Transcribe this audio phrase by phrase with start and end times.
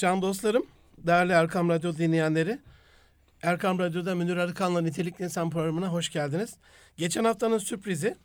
[0.00, 0.66] Can dostlarım,
[0.98, 2.58] değerli Erkam Radyo dinleyenleri.
[3.42, 6.56] Erkam Radyo'da Münir Arıkan'la Nitelikli İnsan programına hoş geldiniz.
[6.96, 8.16] Geçen haftanın sürprizi,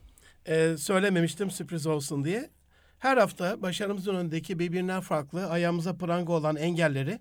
[0.45, 2.49] e, söylememiştim sürpriz olsun diye.
[2.99, 7.19] Her hafta başarımızın önündeki birbirinden farklı, ayağımıza pranga olan engelleri,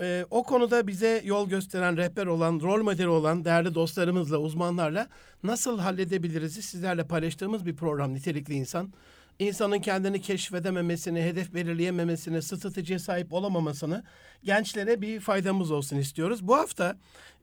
[0.00, 5.08] e, o konuda bize yol gösteren, rehber olan, rol modeli olan değerli dostlarımızla, uzmanlarla
[5.42, 8.92] nasıl halledebiliriz sizlerle paylaştığımız bir program Nitelikli İnsan
[9.38, 14.04] insanın kendini keşfedememesini, hedef belirleyememesini, stratejiye sahip olamamasını
[14.44, 16.48] gençlere bir faydamız olsun istiyoruz.
[16.48, 16.96] Bu hafta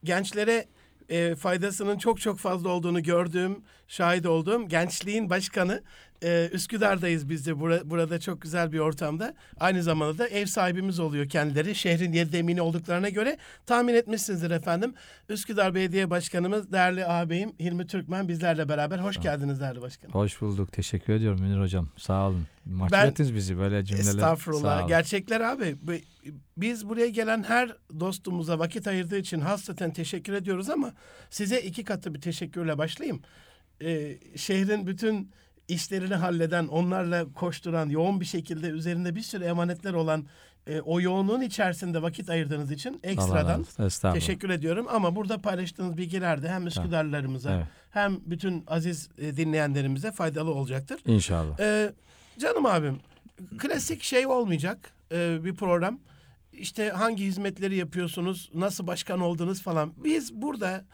[0.04, 0.66] gençlere
[1.10, 5.82] e, faydasının çok çok fazla olduğunu gördüğüm, şahit olduğum gençliğin başkanı
[6.24, 9.36] e, Üsküdar'dayız biz de Bura, burada çok güzel bir ortamda.
[9.60, 11.76] Aynı zamanda da ev sahibimiz oluyor kendileri.
[11.76, 14.94] Şehrin yedi emini olduklarına göre tahmin etmişsinizdir efendim.
[15.30, 19.00] Üsküdar Belediye Başkanımız değerli ağabeyim Hilmi Türkmen bizlerle beraber.
[19.00, 20.14] Hoş geldiniz değerli başkanım.
[20.14, 20.72] Hoş bulduk.
[20.72, 21.88] Teşekkür ediyorum Münir Hocam.
[21.98, 22.48] Sağ olun.
[22.66, 24.10] Mahcup bizi böyle cümleler.
[24.10, 24.88] Estağfurullah.
[24.88, 25.76] Gerçekler abi.
[26.58, 30.94] Biz buraya gelen her dostumuza vakit ayırdığı için hasreten teşekkür ediyoruz ama
[31.30, 33.22] size iki katı bir teşekkürle başlayayım.
[33.82, 35.32] Ee, şehrin bütün
[35.68, 40.26] işlerini halleden, onlarla koşturan, yoğun bir şekilde üzerinde bir sürü emanetler olan
[40.68, 43.66] e, o yoğunluğun içerisinde vakit ayırdığınız için ekstradan
[44.14, 44.86] teşekkür ediyorum.
[44.90, 47.66] Ama burada paylaştığınız bilgiler de hem Üsküdarlılarımıza evet.
[47.92, 51.00] hem bütün aziz e, dinleyenlerimize faydalı olacaktır.
[51.06, 51.60] İnşallah.
[51.60, 51.94] Ee,
[52.40, 53.00] canım abim,
[53.58, 56.00] klasik şey olmayacak e, bir program.
[56.60, 59.94] İşte hangi hizmetleri yapıyorsunuz, nasıl başkan oldunuz falan.
[60.04, 60.86] Biz burada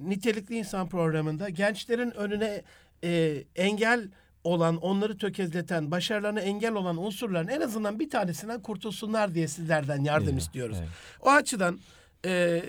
[0.00, 2.62] nitelikli insan programında gençlerin önüne
[3.04, 4.08] e, engel
[4.44, 10.28] olan, onları tökezleten, başarılarına engel olan unsurların en azından bir tanesinden kurtulsunlar diye sizlerden yardım
[10.28, 10.76] evet, istiyoruz.
[10.80, 10.88] Evet.
[11.20, 11.78] O açıdan
[12.24, 12.62] e,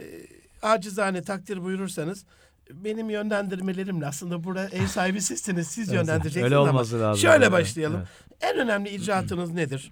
[0.61, 2.25] acizane takdir buyurursanız
[2.71, 5.67] benim yönlendirmelerimle aslında burada ev sahibi sizsiniz.
[5.67, 7.17] Siz yönlendireceksiniz öyle ama lazım.
[7.17, 8.01] şöyle başlayalım.
[8.41, 8.53] Evet.
[8.53, 9.91] En önemli icraatınız nedir?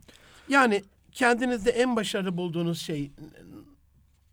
[0.50, 0.84] Yani
[1.18, 3.12] kendinizde en başarılı bulduğunuz şey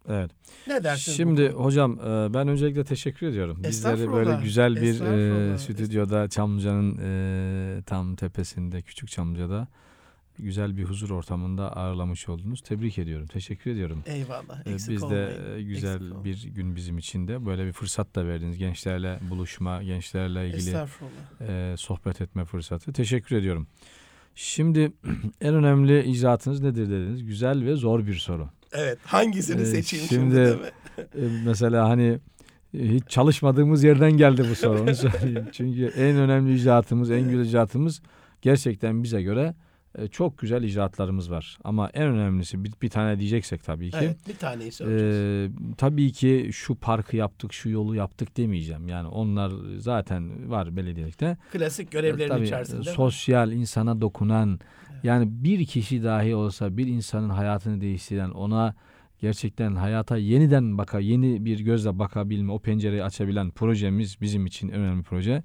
[0.08, 0.30] Evet.
[0.66, 1.16] Ne dersiniz?
[1.16, 3.62] Şimdi hocam e, ben öncelikle teşekkür ediyorum.
[3.68, 9.68] Bizleri böyle güzel bir e, stüdyoda Çamlıca'nın e, tam tepesinde Küçük Çamlıca'da
[10.38, 12.60] güzel bir huzur ortamında ağırlamış oldunuz.
[12.60, 13.26] Tebrik ediyorum.
[13.26, 14.02] Teşekkür ediyorum.
[14.06, 14.66] Eyvallah.
[14.66, 15.68] E, Eksik Biz de olmayın.
[15.68, 18.58] güzel Eksik bir gün bizim için de böyle bir fırsat da verdiniz.
[18.58, 20.76] Gençlerle buluşma, gençlerle ilgili
[21.40, 22.92] e, sohbet etme fırsatı.
[22.92, 23.66] Teşekkür ediyorum.
[24.34, 24.92] Şimdi
[25.40, 27.24] en önemli icraatınız nedir dediniz.
[27.24, 28.48] Güzel ve zor bir soru.
[28.72, 28.98] Evet.
[29.04, 30.34] Hangisini ee, seçeyim şimdi?
[30.34, 30.58] şimdi
[30.98, 32.18] e, mesela hani
[32.74, 35.48] e, hiç çalışmadığımız yerden geldi bu soru onu söyleyeyim.
[35.52, 38.02] Çünkü en önemli icraatımız, en güzel icraatımız
[38.42, 39.54] gerçekten bize göre
[39.98, 41.58] e, çok güzel icraatlarımız var.
[41.64, 43.96] Ama en önemlisi bir, bir tane diyeceksek tabii ki.
[44.00, 45.50] Evet bir taneyi söyleyeceğiz.
[45.72, 48.88] E, tabii ki şu parkı yaptık, şu yolu yaptık demeyeceğim.
[48.88, 51.36] Yani onlar zaten var belediyelikte.
[51.52, 52.82] Klasik görevlerin e, tabii, içerisinde.
[52.82, 54.60] Sosyal, insana dokunan,
[55.02, 58.74] yani bir kişi dahi olsa bir insanın hayatını değiştiren, ona
[59.20, 65.02] gerçekten hayata yeniden baka, yeni bir gözle bakabilme, o pencereyi açabilen projemiz bizim için önemli
[65.02, 65.42] proje.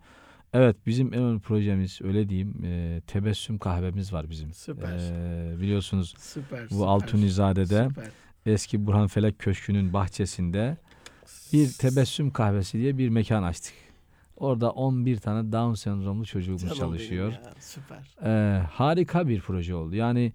[0.54, 4.54] Evet bizim en önemli projemiz öyle diyeyim e, tebessüm kahvemiz var bizim.
[4.54, 4.98] Süper.
[4.98, 8.08] E, biliyorsunuz süper, bu Altunizade'de süper.
[8.46, 10.78] eski Burhan Felek Köşkü'nün bahçesinde
[11.54, 13.74] bir tebessüm kahvesi diye bir mekan açtık.
[14.38, 17.32] Orada 11 tane Down sendromlu çocuğumuz Canım çalışıyor.
[17.32, 18.16] Ya, süper.
[18.24, 19.96] Ee, harika bir proje oldu.
[19.96, 20.34] Yani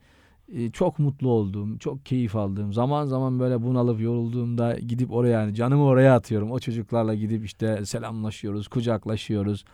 [0.52, 2.72] e, çok mutlu oldum, çok keyif aldım.
[2.72, 6.50] Zaman zaman böyle bunalıp yorulduğumda gidip oraya yani canımı oraya atıyorum.
[6.50, 9.64] O çocuklarla gidip işte selamlaşıyoruz, kucaklaşıyoruz.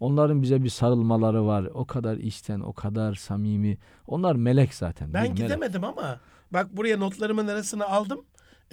[0.00, 1.68] Onların bize bir sarılmaları var.
[1.74, 3.78] O kadar içten, o kadar samimi.
[4.06, 5.14] Onlar melek zaten.
[5.14, 5.98] Ben gidemedim melek.
[5.98, 8.20] ama bak buraya notlarımın arasına aldım.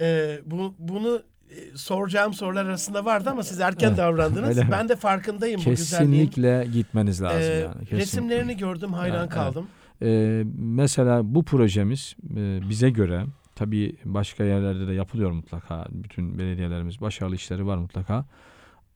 [0.00, 4.58] Ee, bu, bunu e, soracağım sorular arasında vardı ama siz erken evet, davrandınız.
[4.70, 6.26] Ben de farkındayım Kesinlikle bu güzelliğin.
[6.26, 7.72] Kesinlikle gitmeniz lazım ee, yani.
[7.72, 7.96] Kesinlikle.
[7.96, 9.66] Resimlerini gördüm, hayran evet, kaldım.
[10.02, 13.24] Ee, mesela bu projemiz e, bize göre
[13.54, 15.86] tabii başka yerlerde de yapılıyor mutlaka.
[15.90, 18.24] Bütün belediyelerimiz başarılı işleri var mutlaka.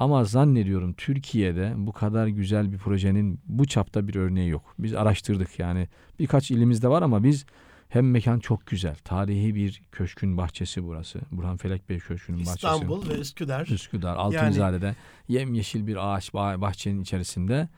[0.02, 4.74] Ama zannediyorum Türkiye'de bu kadar güzel bir projenin bu çapta bir örneği yok.
[4.78, 7.46] Biz araştırdık yani birkaç ilimizde var ama biz
[7.88, 8.96] hem mekan çok güzel.
[9.04, 11.20] Tarihi bir köşkün bahçesi burası.
[11.32, 12.54] Burhan Felek Bey Köşkü'nün bahçesi.
[12.54, 13.66] İstanbul ve Üsküdar.
[13.66, 14.86] Üsküdar, Altunizade'de.
[14.86, 14.96] Yani...
[15.28, 17.68] Yemyeşil bir ağaç bahçenin içerisinde.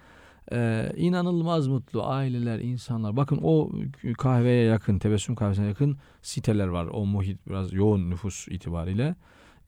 [0.53, 3.17] Ee, inanılmaz mutlu aileler, insanlar.
[3.17, 3.71] Bakın o
[4.19, 6.87] kahveye yakın, tebessüm kahvesine yakın siteler var.
[6.87, 9.15] O muhit biraz yoğun nüfus itibariyle.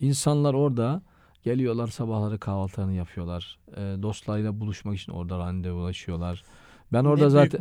[0.00, 1.02] İnsanlar orada
[1.46, 3.58] geliyorlar sabahları kahvaltılarını yapıyorlar.
[3.76, 6.44] Ee, dostlarıyla buluşmak için orada randevulaşıyorlar.
[6.92, 7.60] Ben orada ne zaten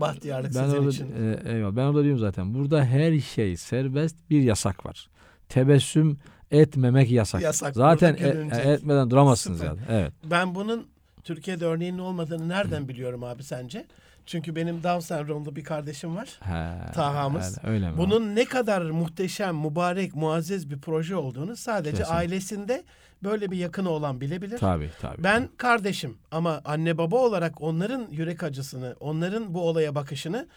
[0.55, 1.11] ben orada için.
[1.11, 1.75] E, eyvallah.
[1.75, 2.53] Ben orada diyorum zaten.
[2.53, 5.09] Burada her şey serbest bir yasak var.
[5.49, 6.17] Tebessüm
[6.51, 7.41] etmemek yasak.
[7.41, 8.27] yasak zaten e,
[8.57, 9.69] e, etmeden duramazsınız Süper.
[9.69, 9.79] yani.
[9.89, 10.13] Evet.
[10.23, 10.87] Ben bunun
[11.23, 13.85] Türkiye'de örneğinin olmadığını nereden biliyorum abi sence?
[14.25, 16.29] Çünkü benim Down sendromlu bir kardeşim var.
[16.39, 17.57] He, Taha'mız.
[17.63, 17.97] öyle- Öyle mi?
[17.97, 22.15] Bunun ne kadar muhteşem, mübarek, muazzez bir proje olduğunu sadece Kesinlikle.
[22.15, 22.83] ailesinde
[23.23, 24.57] böyle bir yakını olan bilebilir.
[24.57, 25.23] Tabii tabii.
[25.23, 30.47] Ben kardeşim ama anne baba olarak onların yürek acısını, onların bu olaya bakışını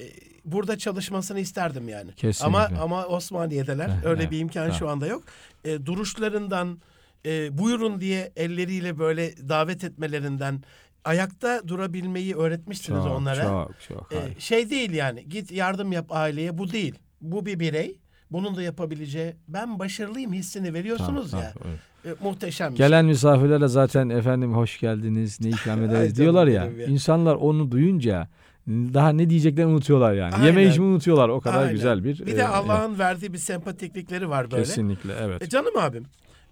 [0.00, 0.04] e,
[0.44, 2.12] burada çalışmasını isterdim yani.
[2.14, 2.46] Kesinlikle.
[2.46, 3.90] Ama ama Osmaniye'deler.
[4.04, 5.22] Öyle bir imkan şu anda yok.
[5.64, 6.78] E, duruşlarından
[7.26, 10.62] e, buyurun diye elleriyle böyle davet etmelerinden
[11.06, 13.42] ayakta durabilmeyi öğretmişsiniz çok, onlara.
[13.42, 14.12] Çok çok.
[14.12, 14.40] E, harika.
[14.40, 16.94] şey değil yani git yardım yap aileye bu değil.
[17.20, 17.98] Bu bir birey.
[18.30, 21.52] Bunun da yapabileceği ben başarılıyım hissini veriyorsunuz Tamam, ya.
[21.52, 22.16] tamam, evet.
[22.20, 22.86] E, muhteşem bir şey.
[22.86, 26.64] Gelen misafirlere zaten efendim hoş geldiniz, ne ikram ederiz diyorlar ya.
[26.64, 26.86] ya.
[26.86, 28.28] İnsanlar onu duyunca
[28.68, 30.34] daha ne diyeceklerini unutuyorlar yani.
[30.34, 30.46] Aynen.
[30.46, 31.28] Yeme içmeyi unutuyorlar.
[31.28, 31.72] O kadar Aynen.
[31.72, 32.26] güzel bir.
[32.26, 34.62] Bir e, de e, Allah'ın verdiği bir sempatiklikleri var böyle.
[34.62, 35.42] kesinlikle evet.
[35.42, 36.04] E canım abim.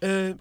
[0.02, 0.34] e,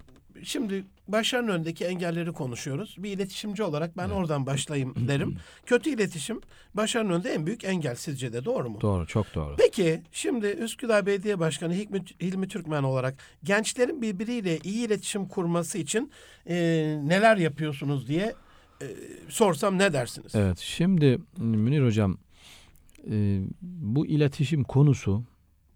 [0.43, 2.95] şimdi başarının önündeki engelleri konuşuyoruz.
[2.99, 5.37] Bir iletişimci olarak ben oradan başlayayım derim.
[5.65, 6.41] Kötü iletişim
[6.73, 8.81] başarının önünde en büyük engel sizce de doğru mu?
[8.81, 9.55] Doğru, çok doğru.
[9.57, 16.11] Peki şimdi Üsküdar Belediye Başkanı Hilmi, Hilmi Türkmen olarak gençlerin birbiriyle iyi iletişim kurması için
[16.49, 16.55] e,
[17.03, 18.33] neler yapıyorsunuz diye
[18.81, 18.85] e,
[19.29, 20.35] sorsam ne dersiniz?
[20.35, 22.17] Evet, şimdi Münir hocam
[23.11, 25.23] e, bu iletişim konusu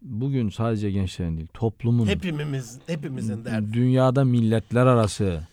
[0.01, 3.73] bugün sadece gençlerin değil, toplumun Hepimiz hepimizin derdi.
[3.73, 5.47] dünyada milletler arası,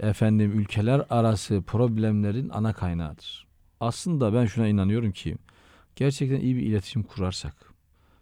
[0.00, 3.46] efendim ülkeler arası problemlerin ana kaynağıdır.
[3.80, 5.36] Aslında ben şuna inanıyorum ki
[5.96, 7.54] gerçekten iyi bir iletişim kurarsak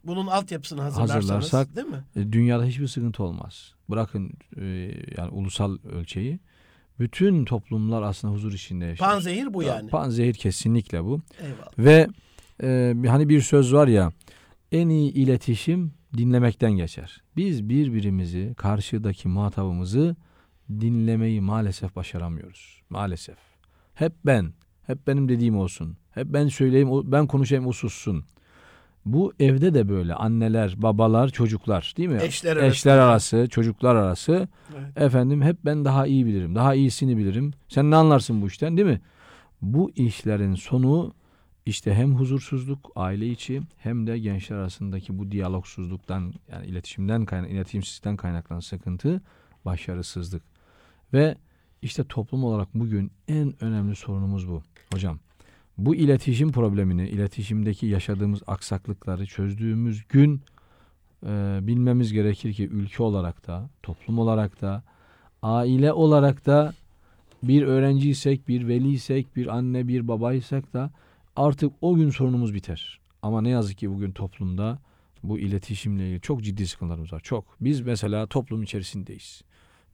[0.04, 2.04] Bunun altyapısını hazırlarsanız Hazırlarsak- değil mi?
[2.16, 3.74] e, dünyada hiçbir sıkıntı olmaz.
[3.90, 4.64] Bırakın e,
[5.16, 6.38] yani ulusal ölçeği.
[6.98, 9.08] Bütün toplumlar aslında huzur içinde yaşar.
[9.08, 9.90] Panzehir bu yani.
[9.90, 11.20] Panzehir kesinlikle bu.
[11.40, 11.78] Eyvallah.
[11.78, 12.08] Ve
[12.62, 14.12] e, hani bir söz var ya
[14.72, 17.22] en iyi iletişim dinlemekten geçer.
[17.36, 20.16] Biz birbirimizi karşıdaki muhatabımızı
[20.70, 22.82] dinlemeyi maalesef başaramıyoruz.
[22.90, 23.36] Maalesef.
[23.94, 24.52] Hep ben,
[24.86, 25.96] hep benim dediğim olsun.
[26.10, 28.24] Hep ben söyleyeyim, ben konuşayım o sussun.
[29.04, 32.18] Bu evde de böyle anneler, babalar, çocuklar değil mi?
[32.22, 33.04] Eşler Eşler arasında.
[33.04, 34.48] arası, çocuklar arası.
[34.78, 35.02] Evet.
[35.02, 36.54] Efendim hep ben daha iyi bilirim.
[36.54, 37.52] Daha iyisini bilirim.
[37.68, 39.00] Sen ne anlarsın bu işten değil mi?
[39.62, 41.14] Bu işlerin sonu
[41.66, 48.16] işte hem huzursuzluk aile içi hem de gençler arasındaki bu diyalogsuzluktan yani iletişimden kaynak iletişimsizlikten
[48.16, 49.20] kaynaklanan sıkıntı
[49.64, 50.42] başarısızlık.
[51.12, 51.36] Ve
[51.82, 54.62] işte toplum olarak bugün en önemli sorunumuz bu
[54.92, 55.18] hocam.
[55.78, 60.42] Bu iletişim problemini, iletişimdeki yaşadığımız aksaklıkları çözdüğümüz gün
[61.26, 64.82] e, bilmemiz gerekir ki ülke olarak da, toplum olarak da,
[65.42, 66.74] aile olarak da
[67.42, 70.90] bir öğrenciysek, bir veliysek, bir anne, bir babaysak da
[71.40, 73.00] artık o gün sorunumuz biter.
[73.22, 74.78] Ama ne yazık ki bugün toplumda
[75.22, 77.20] bu iletişimle ilgili çok ciddi sıkıntılarımız var.
[77.20, 77.56] Çok.
[77.60, 79.42] Biz mesela toplum içerisindeyiz.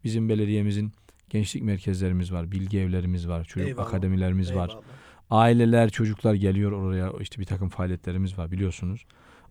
[0.05, 0.93] Bizim belediyemizin
[1.31, 3.87] gençlik merkezlerimiz var, bilgi evlerimiz var, çocuk Eyvallah.
[3.87, 4.69] akademilerimiz var.
[4.69, 4.85] Eyvallah.
[5.31, 7.13] Aileler, çocuklar geliyor oraya.
[7.21, 9.07] işte bir takım faaliyetlerimiz var biliyorsunuz.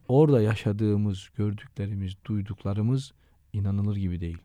[0.07, 3.13] Orada yaşadığımız, gördüklerimiz, duyduklarımız
[3.53, 4.37] inanılır gibi değil.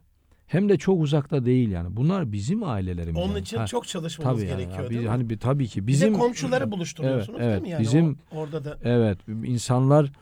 [0.51, 1.97] Hem de çok uzakta değil yani.
[1.97, 3.17] Bunlar bizim ailelerimiz.
[3.23, 3.41] Onun yani.
[3.41, 4.59] için Ha, çok çalışmamız tabii yani.
[4.59, 5.11] gerekiyor Ya değil biz- mi?
[5.11, 7.69] hani bir, tabii ki Bizim bizim komşuları buluşturuyorsunuz Evet, değil mi?
[7.69, 7.73] evet.
[7.73, 10.13] Yani Bizim- o- orada da Evet, insanlar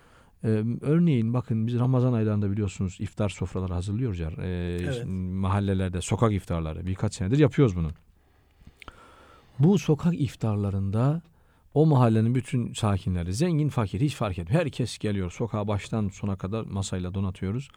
[0.44, 0.48] e,
[0.80, 4.30] örneğin bakın biz Ramazan aylarında biliyorsunuz iftar sofraları hazırlıyoruz ya.
[4.42, 5.04] e, Evet.
[5.32, 7.90] mahallelerde sokak iftarları birkaç senedir yapıyoruz bunu.
[9.58, 11.22] Bu sokak iftarlarında
[11.74, 14.60] o mahallenin bütün sakinleri zengin fakir hiç fark etmiyor.
[14.60, 17.68] Herkes geliyor sokağa baştan sona kadar masayla donatıyoruz.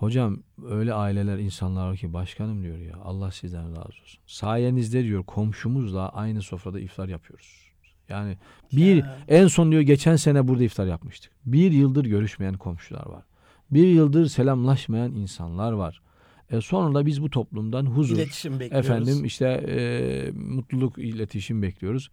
[0.00, 4.20] Hocam öyle aileler insanlar var ki başkanım diyor ya Allah sizden razı olsun.
[4.26, 7.70] Sayenizde diyor komşumuzla aynı sofrada iftar yapıyoruz.
[8.08, 8.38] Yani
[8.72, 9.18] bir Ya.
[9.28, 11.32] en son diyor geçen sene burada iftar yapmıştık.
[11.46, 13.24] Bir yıldır görüşmeyen komşular var.
[13.70, 16.02] Bir yıldır selamlaşmayan insanlar var.
[16.50, 18.90] E sonra da biz bu toplumdan huzur, iletişim bekliyoruz.
[18.90, 22.10] efendim işte e, mutluluk, iletişim bekliyoruz.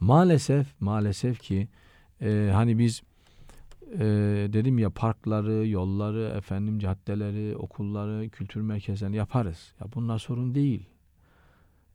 [0.00, 1.68] Maalesef, maalesef ki
[2.20, 3.02] e, hani biz
[3.94, 4.04] e,
[4.52, 9.72] dedim ya parkları, yolları, efendim caddeleri, okulları, kültür merkezlerini yaparız.
[9.80, 10.86] Ya bunlar sorun değil.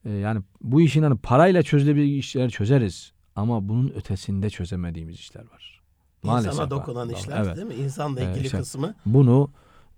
[0.06, 3.12] E, yani bu işin hani parayla çözülebilir işler çözeriz.
[3.36, 5.82] Ama bunun ötesinde çözemediğimiz işler var.
[6.24, 6.72] Maalesef İnsana var.
[6.72, 7.56] dokunan işler Evet.
[7.58, 7.74] değil mi?
[7.74, 8.96] İnsanla Evet, ilgili işte- kısmı.
[9.06, 9.51] Bunu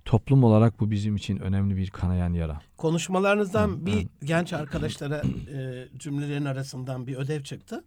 [0.06, 2.62] toplum olarak bu bizim için önemli bir kanayan yara.
[2.78, 5.22] Konuşmalarınızdan bir genç arkadaşlara
[5.54, 7.84] e, cümlelerin arasından bir ödev çıktı.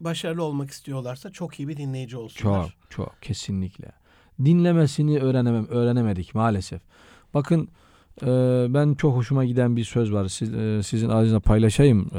[0.00, 2.62] Başarılı olmak istiyorlarsa çok iyi bir dinleyici olsunlar.
[2.62, 3.92] Çok çok kesinlikle.
[4.44, 6.82] Dinlemesini öğrenemem öğrenemedik maalesef.
[7.34, 7.68] Bakın
[8.22, 8.26] e,
[8.68, 10.28] ben çok hoşuma giden bir söz var.
[10.28, 12.10] Siz, e, sizin ağzınızda paylaşayım.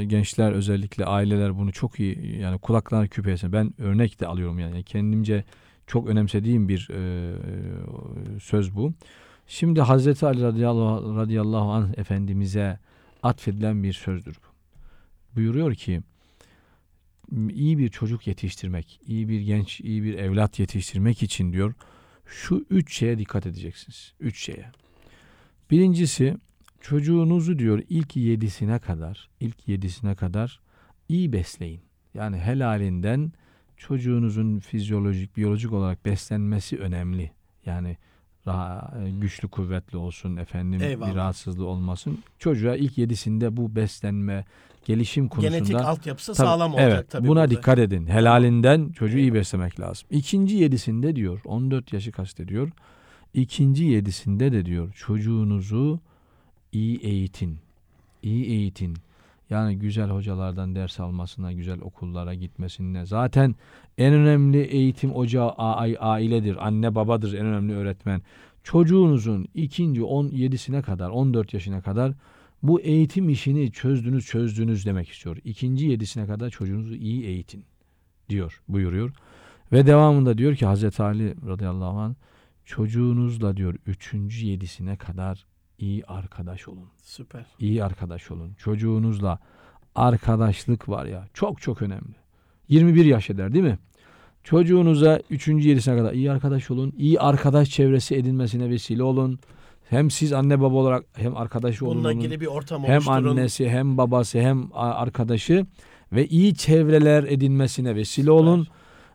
[0.00, 3.52] E, gençler özellikle aileler bunu çok iyi yani kulaklarına küpe etsin.
[3.52, 5.44] Ben örnek de alıyorum yani kendimce
[5.86, 7.32] çok önemsediğim bir e,
[8.40, 8.92] söz bu.
[9.46, 12.78] Şimdi Hazreti Ali radıyallahu, radıyallahu anh efendimize
[13.22, 14.54] atfedilen bir sözdür bu.
[15.36, 16.02] Buyuruyor ki
[17.50, 21.74] iyi bir çocuk yetiştirmek, iyi bir genç, iyi bir evlat yetiştirmek için diyor
[22.26, 24.12] şu üç şeye dikkat edeceksiniz.
[24.20, 24.70] Üç şeye.
[25.70, 26.36] Birincisi
[26.80, 30.60] çocuğunuzu diyor ilk yedisine kadar, ilk yedisine kadar
[31.08, 31.80] iyi besleyin.
[32.14, 33.32] Yani helalinden
[33.76, 37.30] çocuğunuzun fizyolojik, biyolojik olarak beslenmesi önemli.
[37.66, 37.96] Yani
[38.46, 41.10] ra- güçlü kuvvetli olsun efendim Eyvallah.
[41.10, 42.18] bir rahatsızlığı olmasın.
[42.38, 44.44] Çocuğa ilk yedisinde bu beslenme,
[44.84, 47.28] gelişim konusunda Genetik altyapısı Tabii, sağlam olacak evet, tabii.
[47.28, 47.50] Buna burada.
[47.50, 48.06] dikkat edin.
[48.06, 49.40] Helalinden çocuğu iyi Eyvallah.
[49.40, 50.08] beslemek lazım.
[50.10, 52.70] İkinci yedisinde diyor 14 yaşı kastediyor.
[53.34, 56.00] İkinci yedisinde de diyor çocuğunuzu
[56.72, 57.58] iyi eğitin.
[58.22, 58.96] İyi eğitin.
[59.50, 63.06] Yani güzel hocalardan ders almasına, güzel okullara gitmesine.
[63.06, 63.54] Zaten
[63.98, 65.50] en önemli eğitim ocağı
[65.98, 66.66] ailedir.
[66.66, 68.22] Anne babadır en önemli öğretmen.
[68.62, 72.12] Çocuğunuzun ikinci 17'sine kadar, 14 yaşına kadar
[72.62, 75.36] bu eğitim işini çözdünüz çözdünüz demek istiyor.
[75.44, 77.64] İkinci yedisine kadar çocuğunuzu iyi eğitin
[78.28, 79.12] diyor, buyuruyor.
[79.72, 82.14] Ve devamında diyor ki Hazreti Ali radıyallahu anh
[82.64, 85.46] çocuğunuzla diyor üçüncü yedisine kadar
[85.78, 86.88] iyi arkadaş olun.
[87.02, 87.46] Süper.
[87.58, 88.54] İyi arkadaş olun.
[88.58, 89.38] Çocuğunuzla
[89.94, 92.14] arkadaşlık var ya çok çok önemli.
[92.68, 93.78] 21 yaş eder değil mi?
[94.44, 95.48] Çocuğunuza 3.
[95.48, 96.92] yedisine kadar iyi arkadaş olun.
[96.98, 99.38] İyi arkadaş çevresi edinmesine vesile olun.
[99.90, 101.94] Hem siz anne baba olarak hem arkadaşı olun.
[101.96, 103.36] Bununla ilgili bir ortam Hem oluşturun.
[103.36, 105.66] annesi hem babası hem arkadaşı
[106.12, 108.66] ve iyi çevreler edinmesine vesile olun.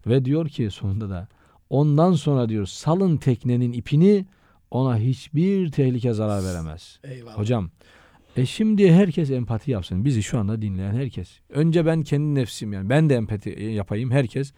[0.08, 1.28] Ve diyor ki sonunda da
[1.70, 4.26] ondan sonra diyor salın teknenin ipini
[4.72, 7.00] ona hiçbir tehlike zarar veremez.
[7.04, 7.38] Eyvallah.
[7.38, 7.70] Hocam
[8.38, 10.06] e şimdi herkes empati yapsın.
[10.06, 11.30] Bizi şu anda dinleyen herkes.
[11.50, 14.54] Önce ben kendi nefsim yani ben de empati e, yapayım herkes.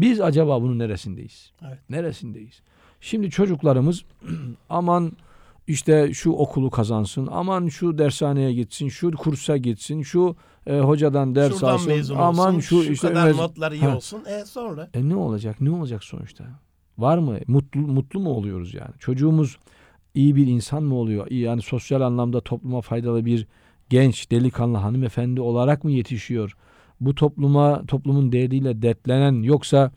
[0.00, 1.52] Biz acaba bunun neresindeyiz?
[1.68, 1.78] Evet.
[1.90, 2.60] Neresindeyiz?
[3.00, 4.04] Şimdi çocuklarımız
[4.68, 5.12] aman
[5.66, 11.52] işte şu okulu kazansın, aman şu dershaneye gitsin, şu kursa gitsin, şu e, hocadan ders
[11.54, 13.96] Şuradan alsın, aman olsun, şu, şu işte kadar mez- notlar iyi Ha.
[13.96, 14.24] olsun.
[14.26, 15.60] E sonra e ne olacak?
[15.60, 16.44] Ne olacak sonuçta?
[16.98, 17.38] Var mı?
[17.46, 18.90] Mutlu mutlu mu oluyoruz yani?
[18.98, 19.58] Çocuğumuz
[20.14, 21.26] iyi bir insan mı oluyor?
[21.30, 23.46] İyi yani sosyal anlamda topluma faydalı bir
[23.90, 26.56] genç, delikanlı, hanımefendi olarak mı yetişiyor?
[27.00, 29.90] Bu topluma, toplumun değeriyle dertlenen yoksa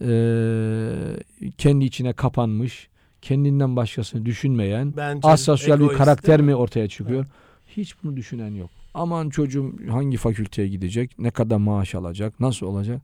[0.00, 1.16] eee,
[1.58, 2.88] kendi içine kapanmış,
[3.22, 7.26] kendinden başkasını düşünmeyen, bence asosyal bir karakter mi ortaya çıkıyor?
[7.66, 8.70] Hiç bunu düşünen yok.
[8.94, 13.02] Aman çocuğum hangi fakülteye gidecek, ne kadar maaş alacak, nasıl olacak?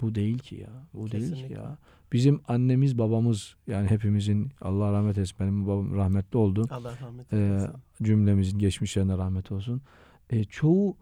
[0.00, 0.68] Bu değil ki ya.
[0.94, 1.54] Bu değil ki Kesinlikle.
[1.54, 1.76] ya.
[2.12, 6.66] Bizim annemiz babamız yani hepimizin Allah rahmet eylesin benim babam rahmetli oldu.
[6.70, 7.70] Allah rahmet Ee, eylesin.
[8.02, 9.80] Cümlemizin geçmişlerine rahmet olsun.
[10.30, 10.96] E, çoğu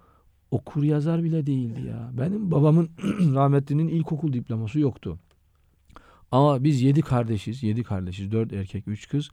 [0.51, 2.11] okur yazar bile değildi ya.
[2.13, 2.89] Benim babamın
[3.35, 5.19] rahmetlinin ilkokul diploması yoktu.
[6.33, 7.63] Ama biz yedi kardeşiz.
[7.63, 8.33] Yedi kardeşiz.
[8.33, 9.29] Dört erkek, üç kız.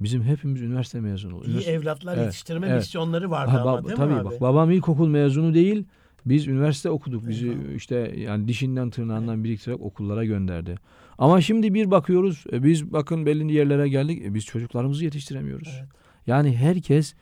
[0.00, 1.44] Bizim hepimiz üniversite mezunu.
[1.44, 2.76] İyi Üniversite- evlatlar Evet, yetiştirme evet.
[2.78, 4.24] misyonları vardı Ha, ama değil tabii mi abi?
[4.24, 5.84] bak babam ilkokul mezunu değil.
[6.26, 7.28] Biz üniversite okuduk.
[7.28, 7.74] Bizi Eyvallah.
[7.74, 10.74] işte yani dişinden tırnağından biriktirerek okullara gönderdi.
[11.18, 12.44] Ama şimdi bir bakıyoruz.
[12.52, 14.22] e, biz bakın belli yerlere geldik.
[14.24, 15.74] e, biz çocuklarımızı yetiştiremiyoruz.
[15.80, 15.88] Evet.
[16.26, 17.14] Yani herkes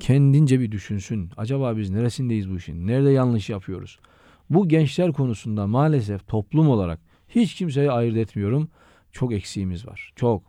[0.00, 1.30] kendince bir düşünsün.
[1.36, 2.86] Acaba biz neresindeyiz bu işin?
[2.86, 3.98] Nerede yanlış yapıyoruz?
[4.50, 8.68] Bu gençler konusunda maalesef toplum olarak hiç kimseyi ayırt etmiyorum.
[9.12, 10.12] Çok eksiğimiz var.
[10.16, 10.42] Çok.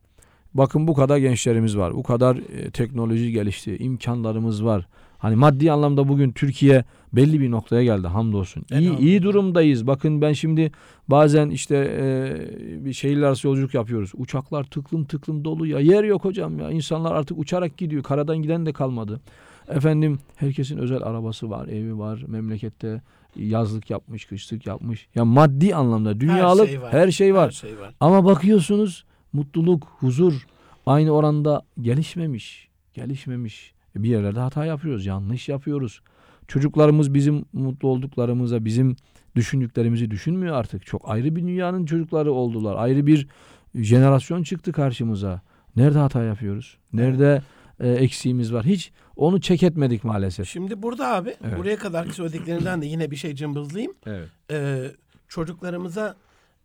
[0.53, 1.93] Bakın bu kadar gençlerimiz var.
[1.95, 3.77] Bu kadar e, teknoloji gelişti.
[3.77, 4.88] imkanlarımız var.
[5.17, 6.83] Hani maddi anlamda bugün Türkiye
[7.13, 8.65] belli bir noktaya geldi hamdolsun.
[8.72, 9.24] İyi, iyi Elhamdülillah.
[9.24, 9.88] durumdayız.
[9.88, 10.72] Bakın ben şimdi
[11.08, 14.12] bazen işte e, bir şehirler arası yolculuk yapıyoruz.
[14.17, 15.79] Uçaklar tıklım tıklım dolu ya.
[15.79, 16.72] Yer yok hocam ya.
[16.72, 18.03] İnsanlar artık uçarak gidiyor.
[18.03, 19.22] Karadan giden de kalmadı.
[19.70, 23.01] Efendim herkesin özel arabası var, evi var, memlekette
[23.36, 25.08] yazlık yapmış, kışlık yapmış.
[25.15, 26.93] Ya maddi anlamda dünyalık şey var.
[26.93, 27.48] Her şey var.
[27.48, 27.93] Her şey var.
[28.00, 30.48] Ama bakıyorsunuz mutluluk, huzur
[30.86, 32.67] aynı oranda gelişmemiş.
[32.93, 33.74] Gelişmemiş.
[33.96, 36.01] Bir yerlerde hata yapıyoruz, yanlış yapıyoruz.
[36.47, 38.95] Çocuklarımız bizim mutlu olduklarımıza, bizim
[39.35, 40.85] düşündüklerimizi düşünmüyor artık.
[40.85, 42.75] Çok ayrı bir dünyanın çocukları oldular.
[42.75, 43.27] Ayrı bir
[43.75, 45.41] jenerasyon çıktı karşımıza.
[45.75, 46.77] Nerede hata yapıyoruz?
[46.93, 47.41] Nerede
[47.79, 48.65] e, eksiğimiz var?
[48.65, 50.47] Hiç onu çek etmedik maalesef.
[50.50, 51.57] Şimdi burada abi Evet.
[51.57, 53.93] buraya kadarki söylediklerinden de yine bir şey cımbızlayayım.
[54.05, 54.29] Evet.
[54.51, 54.91] Ee,
[55.27, 56.15] çocuklarımıza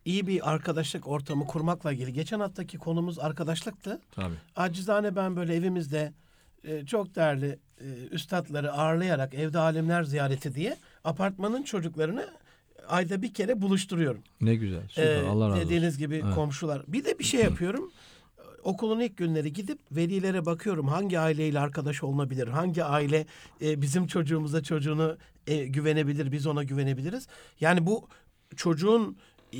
[0.05, 2.13] iyi bir arkadaşlık ortamı kurmakla ilgili.
[2.13, 4.01] Geçen haftaki konumuz arkadaşlıktı.
[4.11, 4.35] Tabii.
[4.57, 6.13] Acizane ben böyle evimizde
[6.65, 12.29] e, çok değerli e, üstadları ağırlayarak evde alemler ziyareti diye apartmanın çocuklarını
[12.89, 14.23] ayda bir kere buluşturuyorum.
[14.41, 14.89] Ne güzel.
[14.89, 15.17] Süper.
[15.17, 15.67] Ee, Allah razı olsun.
[15.67, 16.35] Dediğiniz gibi Evet.
[16.35, 16.83] komşular.
[16.89, 17.93] Bir de bir şey yapıyorum.
[18.65, 23.27] Okulun ilk günleri gidip velilere bakıyorum hangi aileyle arkadaş olunabilir, hangi aile
[23.63, 25.17] e, bizim çocuğumuza çocuğunu
[25.47, 27.27] e, güvenebilir, biz ona güvenebiliriz.
[27.61, 28.09] Yani bu
[28.57, 29.17] çocuğun
[29.53, 29.59] e,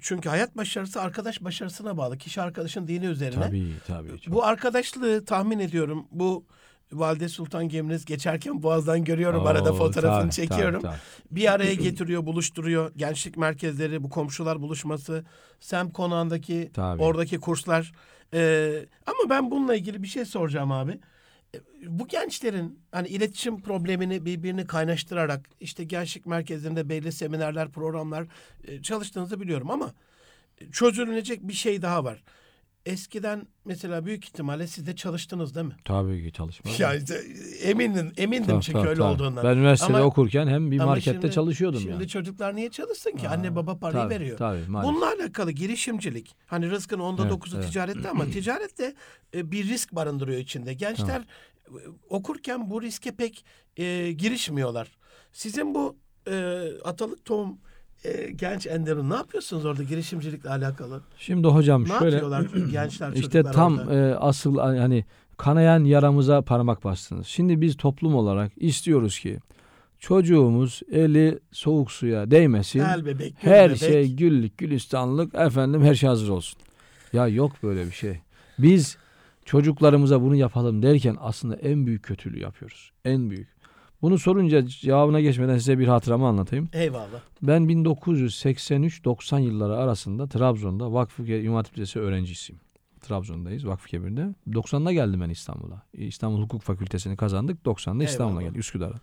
[0.00, 2.18] çünkü hayat başarısı arkadaş başarısına bağlı.
[2.18, 3.44] Kişi arkadaşın dini üzerine.
[3.44, 4.20] Tabii tabii.
[4.20, 4.34] Çok.
[4.34, 6.44] Bu arkadaşlığı tahmin ediyorum bu
[6.92, 10.82] Valide Sultan geminiz geçerken Boğaz'dan görüyorum Oo, arada fotoğrafını tabii, çekiyorum.
[10.82, 10.96] tabii,
[11.30, 12.92] Bir araya getiriyor, buluşturuyor.
[12.96, 15.24] Gençlik merkezleri, bu komşular buluşması,
[15.60, 17.02] Sem konağındaki Tabii.
[17.02, 17.92] oradaki kurslar.
[18.34, 21.00] Ee, ama ben bununla ilgili bir şey soracağım abi.
[21.54, 28.26] Ee, Bu gençlerin hani iletişim problemini birbirini kaynaştırarak işte gençlik merkezlerinde belli seminerler, programlar
[28.64, 29.92] e, çalıştığınızı biliyorum ama
[30.72, 32.22] çözülecek bir şey daha var.
[32.86, 35.76] Eskiden mesela büyük ihtimalle siz de çalıştınız değil mi?
[35.84, 36.80] Tabii ki çalışmaz.
[36.80, 37.20] Ya işte,
[37.62, 39.12] emindim, emindim Tabii, çünkü tabii, öyle tabii.
[39.14, 39.44] olduğundan.
[39.44, 42.08] Ben üniversitede Ama- okurken hem bir markette şimdi- çalışıyordum Şimdi yani.
[42.08, 43.28] çocuklar niye çalışsın ki?
[43.28, 44.38] Aa, Anne baba parayı tabii, veriyor.
[44.38, 44.94] Tabii maalesef.
[44.94, 46.36] Bununla alakalı girişimcilik.
[46.46, 47.66] Hani rızkın onda Evet, dokuzu evet.
[47.68, 48.94] ticarette ama ticarette
[49.34, 50.74] e, bir risk barındırıyor içinde.
[50.74, 51.72] Gençler e,
[52.08, 53.44] okurken bu riske pek
[53.76, 54.88] e, girişmiyorlar.
[55.32, 55.96] Sizin bu
[56.30, 57.58] e, atalık tohum
[58.04, 61.00] e, genç Enderun ne yapıyorsunuz orada girişimcilikle alakalı?
[61.18, 62.40] Şimdi hocam Ne şöyle yapıyorlar
[62.72, 63.94] gençler işte tam orada?
[63.94, 65.04] e, asıl hani
[65.36, 67.26] kanayan yaramıza parmak bastınız.
[67.26, 69.38] Şimdi biz toplum olarak istiyoruz ki
[69.98, 72.80] çocuğumuz eli soğuk suya değmesin.
[72.80, 73.78] El bebek, gül her bebek.
[73.78, 76.60] şey güllük gülistanlık efendim her şey hazır olsun.
[77.12, 78.20] Ya yok böyle bir şey.
[78.58, 78.96] Biz
[79.44, 82.90] çocuklarımıza bunu yapalım derken aslında en büyük kötülüğü yapıyoruz.
[83.04, 83.48] En büyük.
[84.02, 86.68] Bunu sorunca cevabına geçmeden size bir hatıramı anlatayım.
[86.72, 87.20] Eyvallah.
[87.42, 92.60] Ben 1983-90 yılları arasında Trabzon'da Vakfı İmam Hatip Lisesi öğrencisiyim.
[93.00, 94.34] Trabzon'dayız Vakfı Kebir'de.
[94.48, 95.82] 90'da geldim ben İstanbul'a.
[95.92, 97.58] İstanbul Hukuk Fakültesini kazandık.
[97.66, 98.94] 90'da İstanbul'a geldik Üsküdar'a.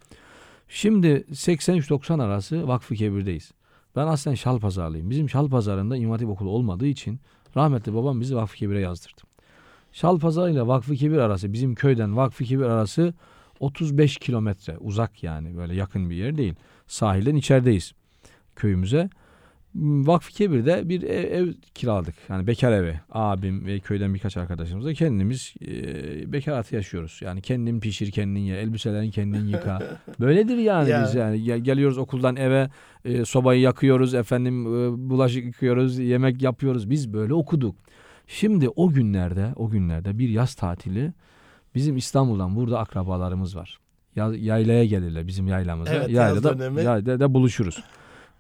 [0.69, 3.51] Şimdi 83-90 arası Vakfı Kebir'deyiz.
[3.95, 5.09] Ben aslen Şalpazarlıyım.
[5.09, 7.19] Bizim Şalpazarı'nda İmam Hatip Okulu olmadığı için
[7.55, 9.21] rahmetli babam bizi Vakfı Kebir'e yazdırdı.
[9.91, 13.13] Şalpazarı ile Vakfı Kebir arası bizim köyden Vakfı Kebir arası
[13.59, 16.53] 35 kilometre uzak yani böyle yakın bir yer değil.
[16.87, 17.93] Sahilden içerideyiz
[18.55, 19.09] köyümüze.
[19.75, 22.15] Vakfı Kebir'de bir ev, ev kiraladık.
[22.29, 22.99] Yani bekar evi.
[23.11, 27.19] Abim ve köyden birkaç arkadaşımızla kendimiz e, bekar hayatı yaşıyoruz.
[27.23, 28.57] Yani kendin pişir kendin ye.
[28.57, 29.97] Elbiselerini kendin yıka.
[30.19, 31.03] Böyledir yani Ya.
[31.03, 31.43] biz yani.
[31.43, 32.69] Gel- Geliyoruz okuldan eve
[33.05, 34.13] e, sobayı yakıyoruz.
[34.13, 35.99] Efendim e, bulaşık yıkıyoruz.
[35.99, 36.89] Yemek yapıyoruz.
[36.89, 37.75] Biz böyle okuduk.
[38.27, 41.13] Şimdi o günlerde o günlerde bir yaz tatili
[41.77, 43.79] bizim İstanbul'dan burada akrabalarımız var.
[44.15, 45.93] Ya- yaylaya gelirler bizim yaylamıza.
[45.93, 47.83] Evet, yaylada, yaylada buluşuruz.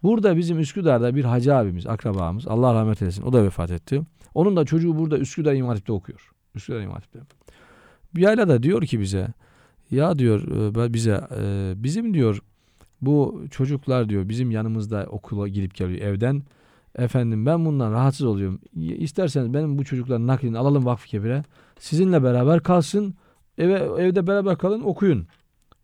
[0.03, 4.01] Burada bizim Üsküdar'da bir hacı abimiz, akrabamız, Allah rahmet eylesin, o da vefat etti.
[4.33, 6.31] Onun da çocuğu burada Üsküdar İmam Hatip'te okuyor.
[6.55, 7.19] Üsküdar İmam Hatip'te.
[8.15, 9.27] Bir yaylada diyor ki bize,
[9.91, 10.41] ya diyor
[10.87, 12.41] e, bize, e, bizim diyor
[13.01, 16.43] bu çocuklar diyor bizim yanımızda okula gidip geliyor evden.
[16.97, 18.59] Efendim ben bundan rahatsız oluyorum.
[18.75, 21.43] İsterseniz benim bu çocukların naklini alalım Vakfı Kebir'e.
[21.79, 23.15] Sizinle beraber kalsın.
[23.57, 25.27] Eve, evde beraber kalın okuyun.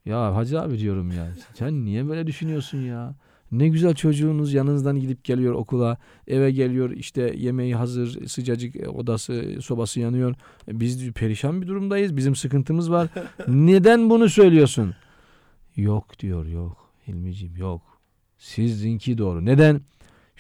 [0.06, 1.28] Ya Hacı abi diyorum ya.
[1.54, 3.16] Sen niye böyle düşünüyorsun ya?
[3.52, 5.98] Ne güzel çocuğunuz yanınızdan gidip geliyor okula.
[6.28, 10.36] Eve geliyor işte yemeği hazır sıcacık e, odası sobası yanıyor.
[10.68, 12.18] E, Biz perişan bir durumdayız.
[12.18, 13.08] Bizim sıkıntımız var.
[13.48, 14.96] Neden bunu söylüyorsun?
[15.76, 16.90] Yok diyor yok.
[17.08, 17.82] Hilmiciğim yok.
[18.38, 19.46] Sizinki doğru.
[19.46, 19.82] Neden?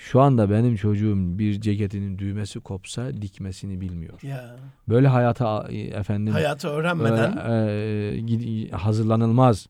[0.03, 4.21] Şu anda benim çocuğum bir ceketinin düğmesi kopsa dikmesini bilmiyor.
[4.23, 4.55] Ya.
[4.89, 9.67] Böyle hayata e, efendim Hayatı öğrenmeden e, e, hazırlanılmaz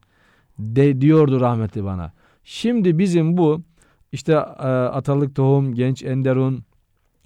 [0.59, 2.11] de diyordu rahmetli bana.
[2.43, 3.61] Şimdi bizim bu
[4.11, 6.63] işte e, Atalık Tohum Genç Enderun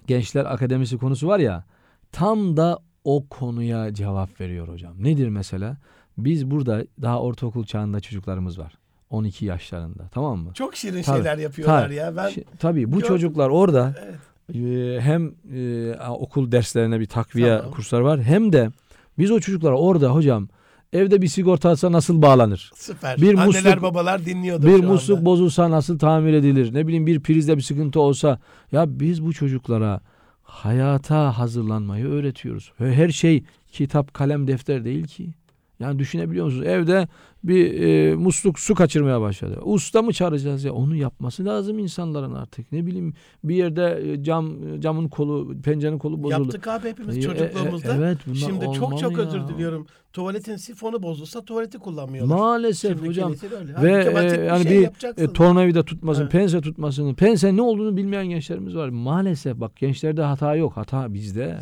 [0.06, 1.64] Gençler Akademisi konusu var ya
[2.12, 4.94] tam da o konuya cevap veriyor hocam.
[4.98, 5.76] Nedir mesela?
[6.18, 8.78] Biz burada daha ortaokul çağında çocuklarımız var.
[9.10, 10.50] 12 yaşlarında tamam mı?
[10.54, 11.94] çok şirin Tabii, şeyler yapıyorlar tabii.
[11.94, 12.16] ya.
[12.16, 13.08] Ben Tabii bu gördüm.
[13.08, 14.16] çocuklar orada Evet.
[14.56, 17.72] e, hem e, okul derslerine bir takviye Tamam.
[17.72, 18.70] kurslar var hem de
[19.18, 20.48] biz o çocuklar orada hocam
[20.92, 22.70] evde bir sigorta alsa nasıl bağlanır?
[22.74, 23.16] süper.
[23.16, 25.26] Bir Anneler musluk- babalar dinliyordur Bir musluk anda.
[25.26, 26.74] bozulsa nasıl tamir edilir?
[26.74, 28.38] Ne bileyim bir prizde bir sıkıntı olsa
[28.72, 30.00] ya biz bu çocuklara
[30.42, 32.72] hayata hazırlanmayı öğretiyoruz.
[32.78, 35.34] Her şey kitap, kalem, defter değil ki.
[35.80, 36.66] Yani düşünebiliyor musunuz?
[36.66, 37.08] Evde
[37.44, 39.60] bir e, musluk su kaçırmaya başladı.
[39.62, 40.72] Usta mı çağıracağız ya?
[40.72, 42.72] Onu yapması lazım insanların artık.
[42.72, 43.14] Ne bileyim
[43.44, 46.42] bir yerde e, cam camın kolu, pencerenin kolu bozuldu.
[46.42, 47.94] Yaptık abi hepimiz E, e, çocukluğumuzda.
[47.96, 49.18] evet, bunlar Şimdi çok çok ya.
[49.18, 49.86] özür diliyorum.
[50.12, 52.36] Tuvaletin sifonu bozulsa tuvaleti kullanmıyorlar.
[52.36, 53.34] Maalesef Şimdiki hocam.
[53.82, 56.32] Ve e, bir yani şey bir e, tornavida tutmasın, Evet.
[56.32, 58.88] pense tutmasını, pense ne olduğunu bilmeyen gençlerimiz var.
[58.88, 60.72] Maalesef bak gençlerde hata yok.
[60.76, 61.58] Hata bizde.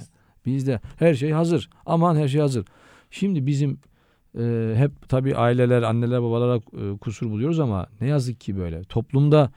[0.47, 0.81] Bizde.
[0.97, 1.71] Her şey hazır.
[1.87, 2.65] Aman her şey hazır.
[3.11, 3.79] Şimdi bizim
[4.41, 8.85] e, hep tabii aileler, anneler, babalara e, kusur buluyoruz ama ne yazık ki böyle.
[8.85, 9.51] Toplumda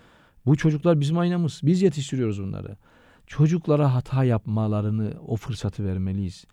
[0.45, 1.61] bu çocuklar bizim aynamız.
[1.63, 2.77] Biz yetiştiriyoruz bunları.
[3.27, 6.45] Çocuklara hata yapmalarını o fırsatı vermeliyiz.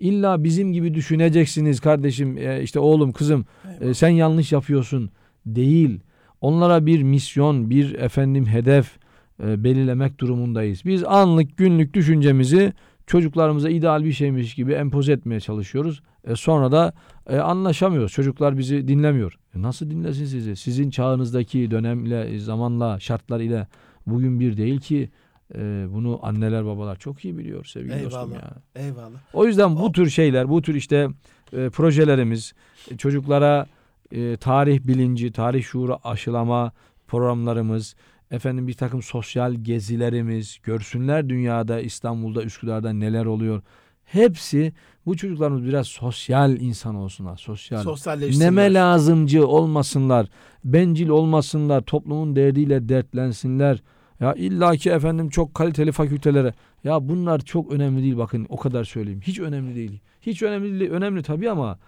[0.00, 3.46] İlla bizim gibi düşüneceksiniz kardeşim, e, işte oğlum, kızım
[3.80, 5.10] e, sen yanlış yapıyorsun
[5.46, 6.00] değil.
[6.40, 8.98] Onlara bir misyon, bir efendim hedef
[9.42, 10.84] e, belirlemek durumundayız.
[10.84, 12.72] Biz anlık günlük düşüncemizi
[13.06, 16.02] çocuklarımıza ideal bir şeymiş gibi empoze etmeye çalışıyoruz.
[16.24, 16.92] E sonra da
[17.28, 18.12] e, anlaşamıyoruz.
[18.12, 19.38] Çocuklar bizi dinlemiyor.
[19.56, 20.56] E nasıl dinlesin sizi?
[20.56, 23.66] Sizin çağınızdaki dönemle, zamanla, şartlar ile
[24.06, 25.10] bugün bir değil ki.
[25.54, 28.42] E, bunu anneler babalar çok iyi biliyor sevgili dostum Eyvallah.
[28.42, 28.82] ya.
[28.84, 29.18] Eyvallah.
[29.32, 31.08] O yüzden bu O- tür şeyler, bu tür işte
[31.52, 32.52] e, projelerimiz
[32.90, 33.66] e, çocuklara
[34.12, 36.72] e, tarih bilinci, tarih şuuru aşılama
[37.08, 37.94] programlarımız,
[38.30, 43.62] efendim bir takım sosyal gezilerimiz, görsünler dünyada, İstanbul'da, Üsküdar'da neler oluyor.
[44.12, 44.72] Hepsi
[45.06, 47.82] bu çocuklarımız biraz sosyal insan olsunlar, sosyal.
[47.82, 48.46] Sosyalleşsinler.
[48.46, 50.26] Neme lazımcı olmasınlar,
[50.64, 53.82] bencil olmasınlar, toplumun derdiyle dertlensinler.
[54.20, 56.54] Ya illaki efendim çok kaliteli fakültelere.
[56.84, 59.20] Ya bunlar çok önemli değil bakın o kadar söyleyeyim.
[59.22, 60.00] Hiç önemli değil.
[60.22, 60.90] Hiç önemli değil.
[60.90, 61.78] Önemli tabii ama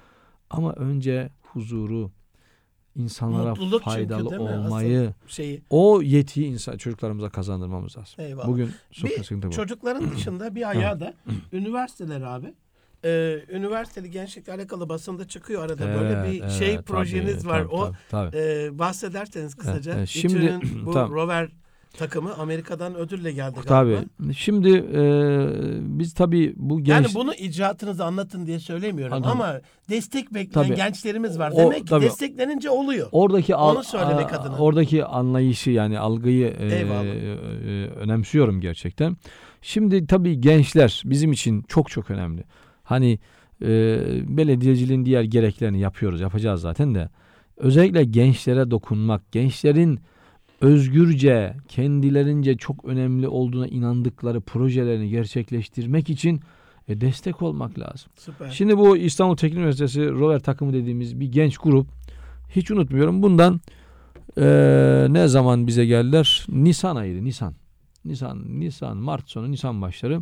[0.50, 2.10] ama önce huzuru,
[2.96, 4.38] insanlara Mutluluk çünkü faydalı mi?
[4.40, 5.62] olmayı, Şeyi.
[5.70, 8.14] o yetiyi insan çocuklarımıza kazandırmamız lazım.
[8.18, 8.48] Eyvallah.
[8.48, 8.70] Bugün
[9.04, 9.52] Bir sıkıntı bu.
[9.52, 11.14] çocukların dışında bir ayağı da
[11.52, 12.54] üniversiteler abi.
[13.04, 17.58] Ee, üniversiteli gençlikle alakalı basında çıkıyor arada böyle Evet, bir evet, şey tabii, projeniz var.
[17.62, 19.94] tabii, o tabii, e, bahsederseniz kısaca.
[19.94, 20.08] evet.
[20.08, 21.10] Şimdi- bu Tamam.
[21.12, 21.48] rover
[21.92, 24.00] takımı Amerika'dan ödülle geldi galiba.
[24.20, 24.34] Tabii.
[24.34, 25.00] Şimdi e,
[25.98, 29.30] biz tabii bu genç Yani bunu icraatınızı anlatın diye söylemiyorum Anladım.
[29.40, 30.76] ama destek bekleyen Tabii.
[30.76, 31.50] gençlerimiz var.
[31.54, 32.04] O- Demek ki tabii.
[32.04, 33.08] desteklenince oluyor.
[33.12, 34.56] Oradaki al- Onu söylemek a- adına.
[34.58, 37.04] Oradaki anlayışı yani algıyı e, Eyvallah.
[37.04, 39.16] e, önemsiyorum gerçekten.
[39.62, 42.44] Şimdi tabii gençler bizim için çok çok önemli.
[42.82, 43.18] Hani
[43.62, 43.68] e,
[44.36, 47.08] belediyeciliğin diğer gereklerini yapıyoruz, yapacağız zaten de.
[47.56, 50.00] Özellikle gençlere dokunmak, gençlerin
[50.62, 56.40] özgürce, kendilerince çok önemli olduğuna inandıkları projelerini gerçekleştirmek için
[56.88, 58.12] e, destek olmak lazım.
[58.16, 58.50] Süper.
[58.50, 61.86] Şimdi bu İstanbul Teknik Üniversitesi rover takımı dediğimiz bir genç grup.
[62.50, 63.22] Hiç unutmuyorum.
[63.22, 63.60] Bundan
[64.36, 66.46] eee, ne zaman bize geldiler?
[66.48, 67.24] Nisan ayıydı.
[67.24, 67.54] Nisan.
[68.04, 70.20] Nisan, Nisan, Mart sonu, Nisan başları.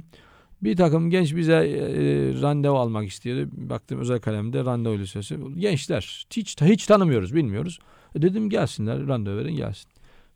[0.62, 3.50] Bir takım genç bize eee, randevu almak istiyordu.
[3.52, 5.38] Baktım özel kalemde randevu listesi.
[5.58, 6.26] Gençler.
[6.36, 7.78] Hiç, hiç tanımıyoruz, bilmiyoruz.
[8.14, 9.89] E dedim gelsinler, randevu verin gelsin.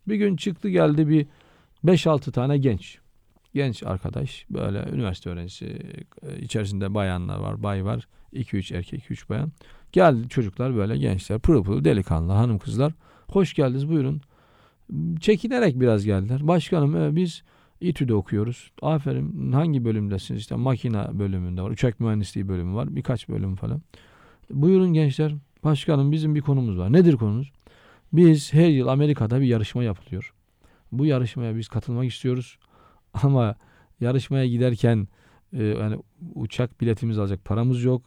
[0.07, 1.27] Bir gün çıktı geldi bir
[1.85, 2.97] 5-6 tane genç.
[3.53, 5.79] Genç arkadaş böyle üniversite öğrencisi
[6.23, 8.07] e, içerisinde bayanlar var, bay var.
[8.33, 9.51] 2-3 erkek, 2-3 bayan.
[9.91, 12.93] Geldi çocuklar böyle gençler, pırıl pırıl delikanlı hanım kızlar.
[13.27, 14.21] Hoş geldiniz buyurun.
[15.19, 16.47] Çekinerek biraz geldiler.
[16.47, 17.43] Başkanım e, biz
[17.81, 18.71] İTÜ'de okuyoruz.
[18.81, 20.41] Aferin hangi bölümdesiniz?
[20.41, 21.69] İşte makina bölümünde var.
[21.69, 22.95] Uçak mühendisliği bölümü var.
[22.95, 23.81] Birkaç bölüm falan.
[24.49, 25.33] Buyurun gençler.
[25.63, 26.93] Başkanım bizim bir konumuz var.
[26.93, 27.51] Nedir konumuz?
[28.15, 30.33] Biz her yıl Amerika'da bir yarışma yapılıyor.
[30.91, 32.57] Bu yarışmaya biz katılmak istiyoruz.
[33.13, 33.55] Ama
[33.99, 35.07] yarışmaya giderken
[35.53, 35.97] e, yani
[36.35, 38.01] uçak biletimiz alacak paramız yok.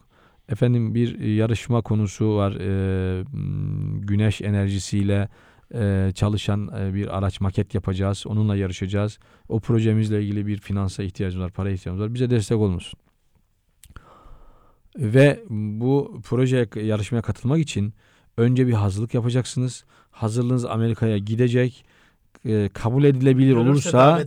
[0.49, 2.51] Efendim bir e, yarışma konusu var.
[2.51, 5.29] E, m, güneş enerjisiyle
[5.73, 8.27] e, çalışan e, bir araç maket yapacağız.
[8.27, 9.19] Onunla yarışacağız.
[9.49, 12.13] O projemizle ilgili bir finansa ihtiyacımız var, para ihtiyacımız var.
[12.13, 12.99] Bize destek olunsun.
[14.97, 17.93] Ve bu projeye yarışmaya katılmak için
[18.37, 19.85] önce bir hazırlık yapacaksınız.
[20.19, 21.85] Hazırlığınız Amerika'ya gidecek.
[22.45, 24.19] E, kabul edilebilir Görürse olursa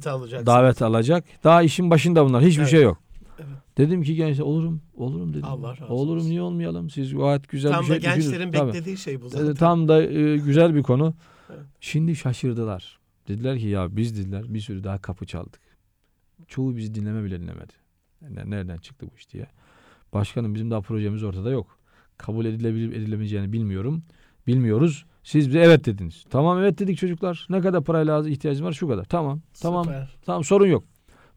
[0.46, 1.24] davet alacak.
[1.44, 2.42] Daha işin başında bunlar.
[2.44, 2.70] Hiçbir Evet.
[2.70, 2.98] şey yok.
[3.38, 3.48] Evet.
[3.78, 4.80] Dedim ki gençler olurum.
[4.94, 5.44] Olurum dedim.
[5.44, 6.30] Allah razı olurum olsun.
[6.30, 6.90] niye olmayalım?
[6.90, 8.30] Siz gayet güzel Tam bir da şey düşünürsünüz.
[8.30, 8.68] gençlerin Tabii.
[8.68, 9.54] beklediği şey bu E, zaten.
[9.54, 11.14] Tam da e, güzel bir konu.
[11.50, 11.60] Evet.
[11.80, 12.98] Şimdi şaşırdılar.
[13.28, 15.60] Dediler ki ya biz dediler bir sürü daha kapı çaldık.
[16.48, 17.72] Çoğu bizi dinleme bile dinlemedi.
[18.30, 19.46] Ne- Nereden çıktı bu iş diye.
[20.14, 21.78] Başkanım bizim daha projemiz ortada yok.
[22.18, 24.02] Kabul edilebilir edilemeyeceğini bilmiyorum.
[24.46, 25.04] Bilmiyoruz.
[25.22, 26.24] Siz bize evet dediniz.
[26.30, 27.46] Tamam evet dedik çocuklar.
[27.50, 28.72] Ne kadar parayla lazım ihtiyacım var?
[28.72, 29.04] Şu kadar.
[29.04, 29.40] Tamam.
[29.62, 29.84] Tamam.
[29.84, 30.16] Süper.
[30.26, 30.84] Tamam sorun yok.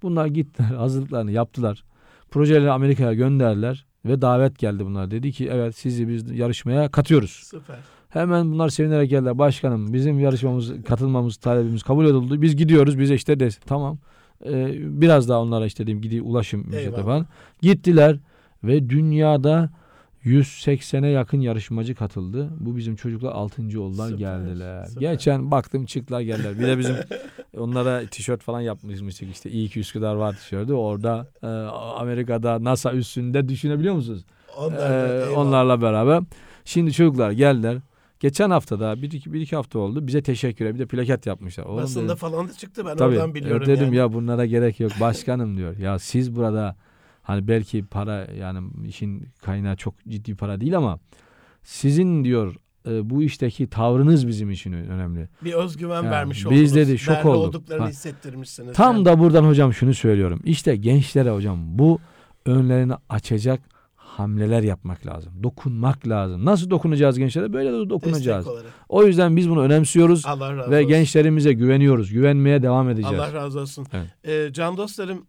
[0.01, 1.83] Bunlar gittiler hazırlıklarını yaptılar.
[2.31, 5.11] Projeleri Amerika'ya gönderdiler ve davet geldi bunlar.
[5.11, 7.31] Dedi ki evet sizi biz yarışmaya katıyoruz.
[7.31, 7.77] Süper.
[8.09, 9.37] Hemen bunlar sevinerek geldiler.
[9.37, 12.41] Başkanım bizim yarışmamız, katılmamız, talebimiz kabul edildi.
[12.41, 12.99] Biz gidiyoruz.
[12.99, 13.97] Bize işte de tamam.
[14.45, 17.25] Ee, biraz daha onlara işte dediğim gibi ulaşım falan.
[17.61, 18.19] Gittiler
[18.63, 19.69] ve dünyada
[20.25, 22.49] 180'e yakın yarışmacı katıldı.
[22.59, 23.61] Bu bizim çocuklar 6.
[23.81, 24.85] oldular Süper, geldiler.
[24.85, 25.11] süper.
[25.11, 26.59] Geçen baktım çıktılar geldiler.
[26.59, 26.95] Bir de bizim
[27.57, 30.73] onlara tişört falan yapmıştık işte iyi ki Üsküdar var tişörtü.
[30.73, 31.47] Orada e,
[32.01, 34.25] Amerika'da NASA üstünde düşünebiliyor musunuz?
[34.57, 36.23] Onlar, Ee, onlarla beraber.
[36.65, 37.77] Şimdi çocuklar geldiler.
[38.19, 40.07] Geçen hafta da bir iki, bir iki hafta oldu.
[40.07, 41.63] Bize teşekkür bir de plaket yapmışlar.
[41.65, 43.95] Oğlum Basında dedim, falan da çıktı ben tabii, oradan biliyorum evet dedim yani.
[43.95, 44.91] ya bunlara gerek yok.
[45.01, 45.77] Başkanım diyor.
[45.77, 46.75] Ya siz burada
[47.25, 50.99] hani belki para yani işin kaynağı çok ciddi para değil ama
[51.63, 52.55] sizin diyor
[52.87, 55.29] e, bu işteki tavrınız bizim için önemli.
[55.43, 56.75] Bir özgüven Ya, vermiş biz oldunuz.
[56.75, 57.47] dedi, şok Değerli olduk.
[57.55, 57.89] olduklarını Ha.
[57.89, 58.73] hissettirmişsiniz.
[58.73, 59.05] Tam yani.
[59.05, 60.41] da buradan hocam şunu söylüyorum.
[60.43, 61.99] İşte gençlere hocam bu
[62.45, 63.61] önlerini açacak
[63.95, 65.33] hamleler yapmak lazım.
[65.43, 66.45] Dokunmak lazım.
[66.45, 67.53] Nasıl dokunacağız gençlere?
[67.53, 68.47] Böyle de dokunacağız.
[68.89, 70.87] O yüzden biz bunu önemsiyoruz Allah razı ve olsun.
[70.89, 72.11] gençlerimize güveniyoruz.
[72.11, 73.19] Güvenmeye devam edeceğiz.
[73.19, 73.85] Allah razı olsun.
[73.93, 74.07] Evet.
[74.49, 75.25] Ee, can dostlarım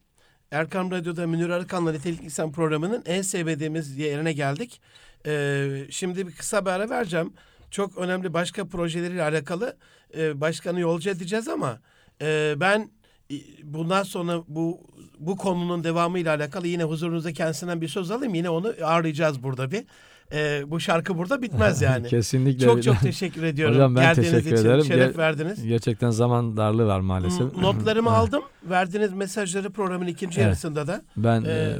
[0.51, 4.81] Erkam Radyo'da Münir Arıkan'la Nitelik İnsan programının en sevmediğimiz yerine geldik.
[5.27, 7.33] Ee, şimdi bir kısa bir ara vereceğim.
[7.71, 9.77] Çok önemli başka projeleriyle alakalı
[10.17, 11.79] e, başkanı yolcu edeceğiz ama
[12.23, 12.91] e, ben
[13.31, 14.81] e, bundan sonra bu
[15.19, 18.35] bu konunun devamıyla alakalı yine huzurunuzda kendisinden bir söz alayım.
[18.35, 19.85] Yine onu ağırlayacağız burada bir.
[20.33, 22.09] E, bu şarkı burada bitmez yani.
[22.09, 22.65] Kesinlikle.
[22.67, 23.75] Çok çok teşekkür ediyorum.
[23.75, 24.85] Hocam ben Geldiğiniz teşekkür için ederim.
[24.85, 25.63] şeref Ge- verdiniz.
[25.67, 27.55] Gerçekten zaman darlığı var maalesef.
[27.57, 28.43] M- Notlarımı aldım.
[28.71, 30.47] Verdiğiniz mesajları programın ikinci Evet.
[30.47, 31.77] yarısında da Ben Ee, e,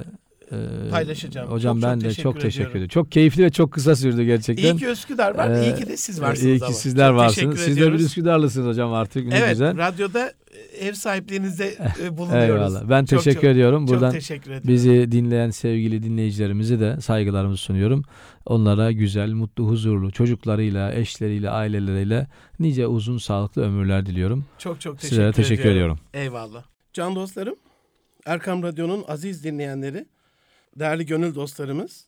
[0.53, 0.57] e,
[0.91, 1.51] paylaşacağım.
[1.51, 2.71] Hocam Çok çok ben de teşekkür çok teşekkür ediyorum.
[2.71, 2.89] ediyorum.
[2.89, 4.75] Çok keyifli ve çok kısa sürdü gerçekten.
[4.75, 6.75] iyi ki Üsküdar var, Ee, iyi ki de siz varsınız İyi ki ama.
[6.75, 7.61] sizler Çok varsınız.
[7.61, 7.99] Siz de bir.
[7.99, 9.27] Üsküdarlısınız hocam artık.
[9.27, 9.77] Ne Evet, güzel.
[9.79, 10.33] radyoda
[10.81, 12.51] ev sahipliğinizde e, bulunuyoruz.
[12.75, 12.91] Eyvallah.
[12.91, 13.89] Ben Çok teşekkür çok- ediyorum.
[13.89, 14.69] Buradan Çok teşekkür ediyorum.
[14.69, 18.03] bizi dinleyen sevgili dinleyicilerimize de saygılarımı sunuyorum.
[18.47, 22.27] Onlara güzel, mutlu, huzurlu çocuklarıyla, eşleriyle, aileleriyle
[22.61, 24.45] nice uzun sağlıklı ömürler diliyorum.
[24.59, 25.99] çok çok teşekkür Sizlere teşekkür ediyorum.
[26.15, 26.63] Eyvallah.
[26.93, 27.55] Can dostlarım,
[28.27, 30.07] Erkam Radyo'nun aziz dinleyenleri,
[30.77, 32.07] değerli gönül dostlarımız,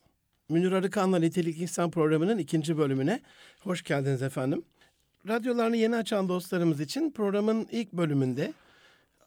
[0.49, 3.21] Münir Arıkan'la Nitelik İnsan programının ikinci bölümüne
[3.59, 4.63] hoş geldiniz efendim.
[5.27, 8.53] Radyolarını yeni açan dostlarımız için programın ilk bölümünde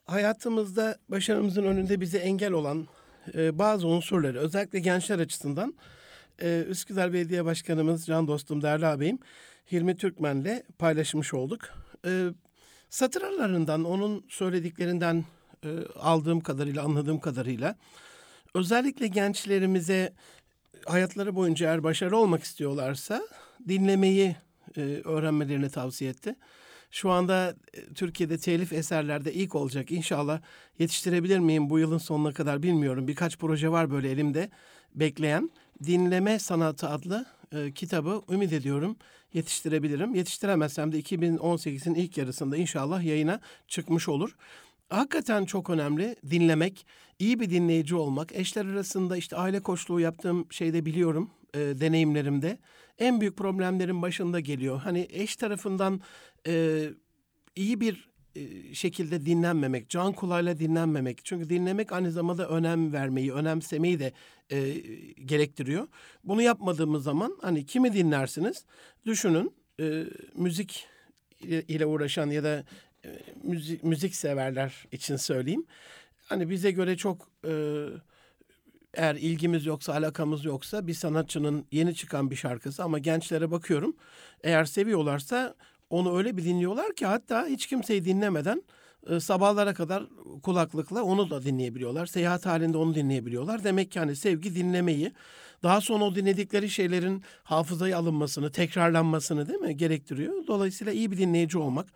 [0.05, 2.87] hayatımızda başarımızın önünde bize engel olan
[3.33, 5.73] e, bazı unsurları özellikle gençler açısından
[6.41, 9.19] e, Üsküdar Belediye Başkanımız can dostum değerli ağabeyim
[9.71, 11.61] Hilmi Türkmen'le paylaşmış olduk.
[12.05, 12.27] E,
[12.89, 15.25] satır aralarından onun söylediklerinden
[15.65, 17.75] e, aldığım kadarıyla anladığım kadarıyla
[18.53, 20.13] özellikle gençlerimize
[20.85, 23.23] hayatları boyunca eğer başarılı olmak istiyorlarsa
[23.67, 24.35] dinlemeyi
[24.77, 26.35] e, öğrenmelerini tavsiye etti.
[26.91, 29.91] Şu anda e, Türkiye'de telif eserlerde ilk olacak.
[29.91, 30.41] İnşallah
[30.79, 33.07] yetiştirebilir miyim bu yılın sonuna kadar bilmiyorum.
[33.07, 34.49] Birkaç proje var böyle elimde
[34.95, 35.49] bekleyen.
[35.85, 38.97] Dinleme Sanatı adlı e, kitabı ümit ediyorum
[39.33, 40.15] yetiştirebilirim.
[40.15, 44.35] Yetiştiremezsem de 2018'in ilk yarısında inşallah yayına çıkmış olur.
[44.89, 46.85] Hakikaten çok önemli dinlemek,
[47.19, 48.35] iyi bir dinleyici olmak.
[48.35, 52.57] Eşler arasında işte aile koçluğu yaptığım şeyde biliyorum, e, deneyimlerimde.
[52.99, 54.79] En büyük problemlerin başında geliyor.
[54.79, 56.01] Hani eş tarafından
[56.47, 56.83] e,
[57.55, 61.25] iyi bir e, şekilde dinlenmemek, can kulağıyla dinlenmemek.
[61.25, 64.13] Çünkü dinlemek aynı zamanda önem vermeyi, önemsemeyi de
[64.49, 64.71] e,
[65.25, 65.87] gerektiriyor.
[66.23, 68.65] Bunu yapmadığımız zaman hani kimi dinlersiniz?
[69.05, 70.03] Düşünün e,
[70.35, 70.87] müzik
[71.41, 72.63] ile- uğraşan ya da
[73.43, 75.65] müzik, müzik severler için söyleyeyim.
[76.25, 77.53] Hani bize göre çok e,
[78.93, 83.95] eğer ilgimiz yoksa, alakamız yoksa bir sanatçının yeni çıkan bir şarkısı ama gençlere bakıyorum.
[84.43, 85.55] Eğer seviyorlarsa
[85.89, 88.63] onu öyle bir dinliyorlar ki hatta hiç kimseyi dinlemeden
[89.09, 90.03] e, sabahlara kadar
[90.43, 92.05] kulaklıkla onu da dinleyebiliyorlar.
[92.05, 93.63] Seyahat halinde onu dinleyebiliyorlar.
[93.63, 95.11] Demek ki hani sevgi dinlemeyi,
[95.63, 100.47] daha sonra o dinledikleri şeylerin hafızaya alınmasını, tekrarlanmasını değil mi gerektiriyor.
[100.47, 101.87] Dolayısıyla iyi bir dinleyici olmak.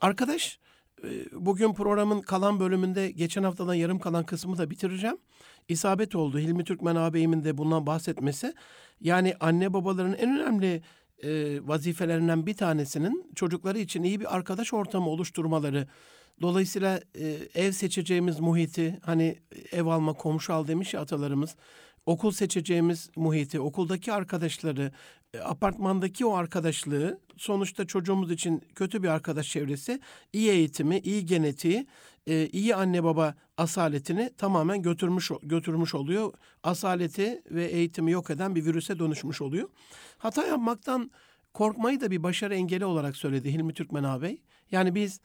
[0.00, 0.58] Arkadaş
[1.04, 5.16] e, bugün programın kalan bölümünde geçen haftadan yarım kalan kısmı da bitireceğim.
[5.68, 6.38] İsabet oldu.
[6.38, 8.54] Hilmi Türkmen ağabeyimin de bundan bahsetmesi.
[9.00, 10.82] Yani anne babaların en önemli
[11.22, 15.88] e, vazifelerinden bir tanesinin çocukları için iyi bir arkadaş ortamı oluşturmaları.
[16.42, 19.38] Dolayısıyla e, ev seçeceğimiz muhiti hani
[19.72, 21.56] ev alma komşu al demiş ya atalarımız.
[22.06, 24.92] Okul seçeceğimiz muhiti, okuldaki arkadaşları,
[25.34, 30.00] e, apartmandaki o arkadaşlığı sonuçta çocuğumuz için kötü bir arkadaş çevresi
[30.32, 31.86] iyi eğitimi, iyi genetiği,
[32.26, 36.32] e, iyi anne baba asaletini tamamen götürmüş götürmüş oluyor.
[36.62, 39.68] Asaleti ve eğitimi yok eden bir virüse dönüşmüş oluyor.
[40.18, 41.10] Hata yapmaktan
[41.54, 44.42] korkmayı da bir başarı engeli olarak söyledi Hilmi Türkmen ağabey.
[44.70, 45.20] Yani biz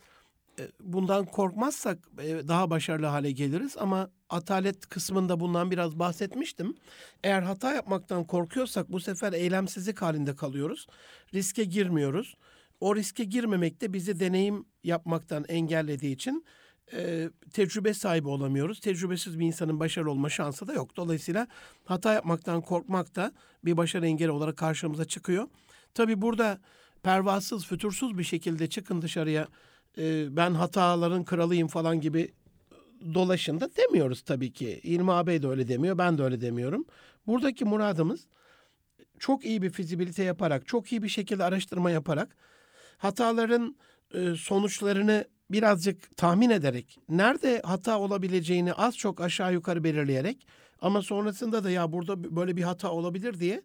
[0.60, 2.10] e, bundan korkmazsak
[2.48, 6.76] daha başarılı hale geliriz ama atalet kısmında bundan biraz bahsetmiştim.
[7.24, 10.88] Eğer hata yapmaktan korkuyorsak bu sefer eylemsizlik halinde kalıyoruz.
[11.34, 12.36] Riske girmiyoruz.
[12.80, 16.46] O riske girmemek de bizi deneyim yapmaktan engellediği için
[16.94, 18.80] e, tecrübe sahibi olamıyoruz.
[18.80, 20.96] Tecrübesiz bir insanın başarılı olma şansı da yok.
[20.98, 21.48] Dolayısıyla
[21.86, 23.32] hata yapmaktan korkmak da
[23.66, 25.48] bir başarı engeli olarak karşımıza çıkıyor.
[25.94, 26.60] Tabii burada
[27.04, 29.48] pervasız, fütursuz bir şekilde çıkın dışarıya
[29.98, 32.34] e, ben hataların kralıyım falan gibi
[33.14, 34.80] dolaşın da demiyoruz tabii ki.
[34.84, 36.86] İlmi ağabey de öyle demiyor, ben de öyle demiyorum.
[37.28, 38.28] Buradaki muradımız
[39.20, 42.38] çok iyi bir fizibilite yaparak, çok iyi bir şekilde araştırma yaparak
[42.98, 43.76] hataların
[44.14, 50.48] e, sonuçlarını birazcık tahmin ederek, nerede hata olabileceğini az çok aşağı yukarı belirleyerek
[50.82, 53.64] ama sonrasında da ya burada böyle bir hata olabilir diye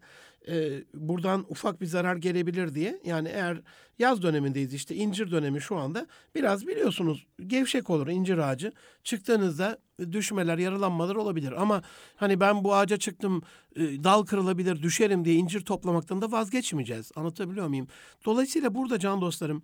[0.48, 3.60] e, buradan ufak bir zarar gelebilir diye yani eğer
[3.98, 8.72] yaz dönemindeyiz işte incir dönemi şu anda biraz biliyorsunuz gevşek olur incir ağacı
[9.04, 9.78] çıktığınızda
[10.12, 11.82] düşmeler yaralanmalar olabilir ama
[12.16, 13.42] hani ben bu ağaca çıktım
[13.76, 17.88] e, dal kırılabilir düşerim diye incir toplamaktan da vazgeçmeyeceğiz anlatabiliyor muyum?
[18.24, 19.62] Dolayısıyla burada can dostlarım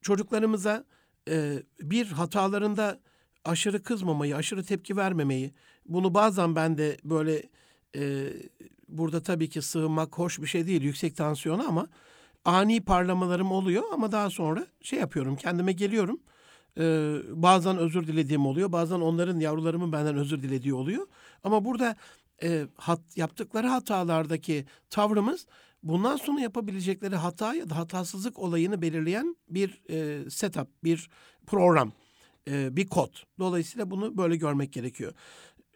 [0.00, 0.84] çocuklarımıza
[1.28, 3.00] e, bir hatalarında
[3.44, 5.54] aşırı kızmamayı, aşırı tepki vermemeyi.
[5.90, 7.42] Bunu bazen ben de böyle
[7.96, 8.32] e,
[8.88, 11.86] burada tabii ki sığınmak hoş bir şey değil yüksek tansiyona ama
[12.44, 16.20] ani parlamalarım oluyor ama daha sonra şey yapıyorum kendime geliyorum.
[16.78, 18.72] Ee, bazen özür dilediğim oluyor.
[18.72, 21.06] Bazen onların yavrularımın benden özür dilediği oluyor.
[21.44, 21.96] Ama burada
[22.42, 25.46] e, hat, yaptıkları hatalardaki tavrımız
[25.82, 31.10] bundan sonra yapabilecekleri hata ya da hatasızlık olayını belirleyen bir e, setup, bir
[31.46, 31.92] program,
[32.48, 33.14] e, bir kod.
[33.38, 35.12] Dolayısıyla bunu böyle görmek gerekiyor.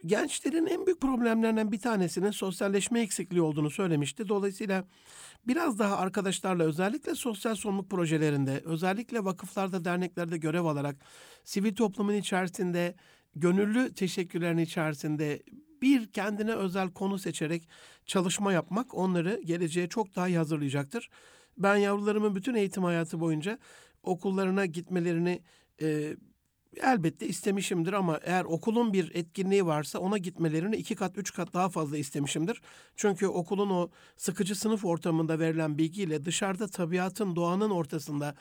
[0.06, 4.28] Gençlerin en büyük problemlerinden bir tanesinin sosyalleşme eksikliği olduğunu söylemişti.
[4.28, 4.84] Dolayısıyla
[5.46, 10.96] biraz daha arkadaşlarla özellikle sosyal sorumluluk projelerinde, özellikle vakıflarda, derneklerde görev alarak
[11.44, 12.94] sivil toplumun içerisinde,
[13.36, 15.42] gönüllü teşekkürlerin içerisinde
[15.82, 17.68] bir kendine özel konu seçerek
[18.06, 21.10] çalışma yapmak onları geleceğe çok daha iyi hazırlayacaktır.
[21.58, 23.58] Ben yavrularımın bütün eğitim hayatı boyunca
[24.02, 25.42] okullarına gitmelerini
[25.82, 26.16] e,
[26.82, 31.68] elbette istemişimdir ama eğer okulun bir etkinliği varsa ona gitmelerini iki kat, üç kat daha
[31.68, 32.62] fazla istemişimdir.
[32.96, 38.34] Çünkü okulun o sıkıcı sınıf ortamında verilen bilgiyle dışarıda tabiatın, doğanın ortasında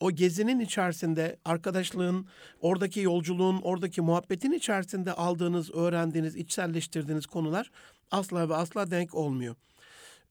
[0.00, 2.26] o gezinin içerisinde arkadaşlığın,
[2.60, 7.70] oradaki yolculuğun, oradaki muhabbetin içerisinde aldığınız, öğrendiğiniz, içselleştirdiğiniz konular
[8.10, 9.56] asla ve asla denk olmuyor.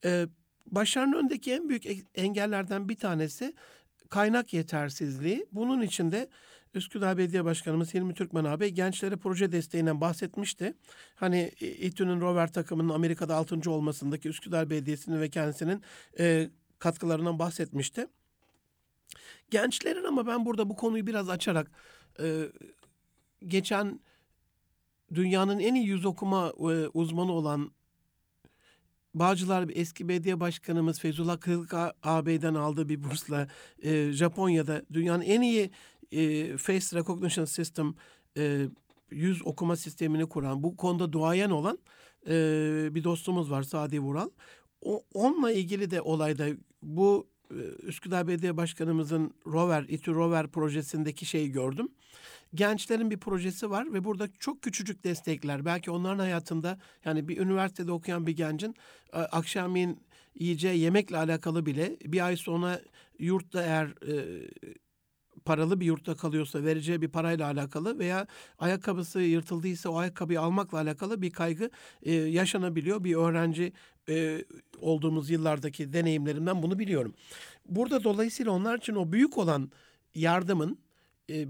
[0.06, 0.28] Ee,
[0.68, 1.84] başarının önündeki en büyük
[2.16, 3.54] engellerden bir tanesi
[4.10, 5.46] kaynak yetersizliği.
[5.52, 6.30] Bunun içinde
[6.74, 10.74] Üsküdar Belediye Başkanımız Hilmi Türkmen abi gençlere proje desteğinden bahsetmişti.
[11.16, 13.72] Hani İTÜ'nün rover takımının Amerika'da 6.
[13.72, 15.84] olmasındaki Üsküdar Belediyesi'nin ve kendisinin
[16.20, 18.08] e, katkılarından bahsetmişti.
[19.50, 21.72] Gençlerin ama ben burada bu konuyu biraz açarak
[22.20, 22.50] e,
[23.48, 24.00] geçen
[25.14, 27.72] dünyanın en iyi yüz okuma e, uzmanı olan
[29.14, 33.48] Bağcılar eski belediye başkanımız Feyzullah Kılık ağabeyden aldığı bir bursla
[33.84, 35.72] e, Japonya'da dünyanın en iyi
[36.12, 37.96] e, Face Recognition System
[38.38, 38.68] e,
[39.12, 41.80] yüz okuma sistemini kuran, bu konuda duayen olan
[42.28, 42.32] e,
[42.92, 44.30] bir dostumuz var Sadi Vural.
[44.82, 46.48] O, onunla ilgili de olayda
[46.84, 47.28] bu
[47.84, 51.90] Üsküdar Belediye Başkanımızın Rover, İTÜ Rover projesindeki şeyi gördüm.
[52.56, 55.66] Gençlerin bir projesi var ve burada çok küçücük destekler.
[55.66, 58.76] Belki onların hayatında yani bir üniversitede okuyan bir gencin
[59.14, 60.00] e, akşamleyin
[60.36, 62.82] yiyeceği yemekle alakalı bile bir ay sonra
[63.20, 64.48] yurtta eğer e,
[65.46, 68.28] paralı bir yurtta kalıyorsa vereceği bir parayla alakalı veya
[68.60, 71.70] ayakkabısı yırtıldıysa o ayakkabıyı almakla alakalı bir kaygı
[72.04, 73.04] e, yaşanabiliyor.
[73.04, 73.74] Bir öğrenci
[74.10, 74.46] e,
[74.80, 77.14] olduğumuz yıllardaki deneyimlerimden bunu biliyorum.
[77.66, 79.72] Burada dolayısıyla onlar için o büyük olan
[80.16, 80.80] yardımın
[81.32, 81.48] e,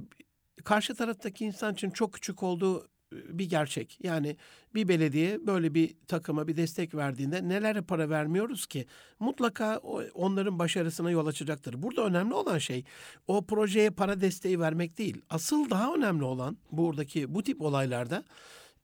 [0.64, 4.00] karşı taraftaki insan için çok küçük olduğu bir gerçek.
[4.04, 4.38] Yani
[4.76, 8.86] bir belediye böyle bir takıma bir destek verdiğinde nelere para vermiyoruz ki?
[9.20, 9.78] Mutlaka
[10.14, 11.84] onların başarısına yol açacaktır.
[11.84, 12.84] Burada önemli olan şey
[13.28, 15.22] o projeye para desteği vermek değil.
[15.30, 18.24] Asıl daha önemli olan buradaki bu tip olaylarda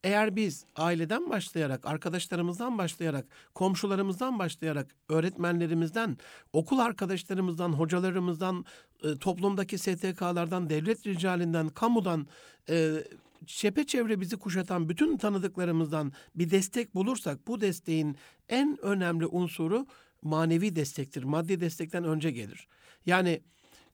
[0.05, 6.17] eğer biz aileden başlayarak, arkadaşlarımızdan başlayarak, komşularımızdan başlayarak, öğretmenlerimizden,
[6.53, 8.65] okul arkadaşlarımızdan, hocalarımızdan,
[9.03, 12.27] e, toplumdaki STK'lardan, devlet ricalinden, kamudan,
[12.69, 13.03] e,
[13.45, 18.17] çepeçevre bizi kuşatan bütün tanıdıklarımızdan bir destek bulursak bu desteğin
[18.49, 19.87] en önemli unsuru
[20.21, 21.23] manevi destektir.
[21.23, 22.67] Maddi destekten önce gelir.
[23.05, 23.41] Yani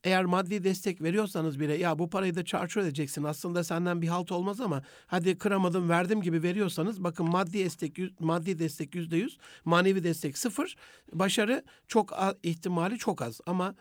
[0.03, 4.31] eğer maddi destek veriyorsanız bile ya bu parayı da çarçur edeceksin aslında senden bir halt
[4.31, 10.03] olmaz ama hadi kıramadım verdim gibi veriyorsanız bakın maddi destek maddi destek yüzde yüz manevi
[10.03, 10.75] destek sıfır
[11.13, 13.75] başarı çok ihtimali çok az ama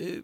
[0.00, 0.22] e,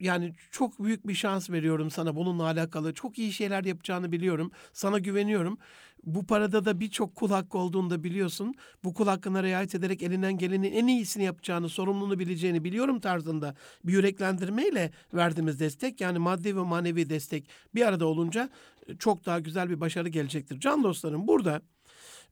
[0.00, 2.94] yani çok büyük bir şans veriyorum sana bununla alakalı.
[2.94, 4.50] Çok iyi şeyler yapacağını biliyorum.
[4.72, 5.58] Sana güveniyorum.
[6.04, 8.54] Bu parada da birçok kul hakkı olduğunu da biliyorsun.
[8.84, 13.92] Bu kul hakkına riayet ederek elinden gelenin en iyisini yapacağını, sorumluluğunu bileceğini biliyorum tarzında bir
[13.92, 18.50] yüreklendirmeyle verdiğimiz destek yani maddi ve manevi destek bir arada olunca
[18.98, 20.60] çok daha güzel bir başarı gelecektir.
[20.60, 21.62] Can dostlarım burada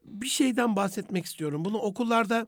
[0.07, 1.65] bir şeyden bahsetmek istiyorum.
[1.65, 2.47] Bunu okullarda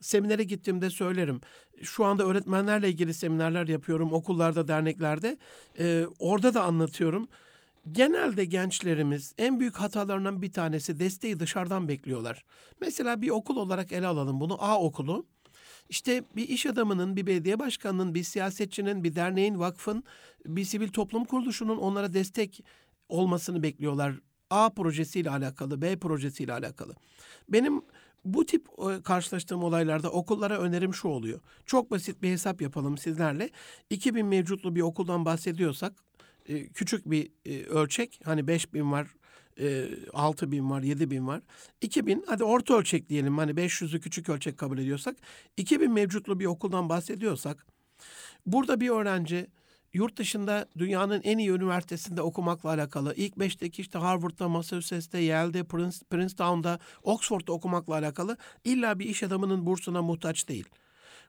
[0.00, 1.40] seminere gittiğimde söylerim.
[1.82, 5.38] Şu anda öğretmenlerle ilgili seminerler yapıyorum okullarda, derneklerde.
[5.78, 7.28] Ee, orada da anlatıyorum.
[7.92, 12.44] Genelde gençlerimiz en büyük hatalarından bir tanesi desteği dışarıdan bekliyorlar.
[12.80, 15.26] Mesela bir okul olarak ele alalım bunu A okulu.
[15.88, 20.04] İşte bir iş adamının, bir belediye başkanının, bir siyasetçinin, bir derneğin, vakfın,
[20.46, 22.64] bir sivil toplum kuruluşunun onlara destek
[23.08, 24.14] olmasını bekliyorlar
[24.50, 26.94] A projesiyle alakalı, B projesiyle alakalı.
[27.48, 27.82] Benim
[28.24, 31.40] bu tip e, karşılaştığım olaylarda okullara önerim şu oluyor.
[31.66, 33.50] Çok basit bir hesap yapalım sizlerle.
[33.90, 35.92] 2000 mevcutlu bir okuldan bahsediyorsak
[36.48, 39.08] e, küçük bir e, ölçek hani 5000 var,
[40.12, 41.42] 6 bin var, 7 bin var.
[41.80, 45.16] 2000 hadi orta ölçek diyelim hani 500'ü küçük ölçek kabul ediyorsak
[45.56, 47.66] 2000 mevcutlu bir okuldan bahsediyorsak
[48.46, 49.46] burada bir öğrenci
[49.92, 55.96] yurt dışında dünyanın en iyi üniversitesinde okumakla alakalı, ilk beşteki işte Harvard'da, Massachusetts'te, Yale'de, Prince,
[56.10, 60.68] Princeton'da, Oxford'da okumakla alakalı illa bir iş adamının bursuna muhtaç değil.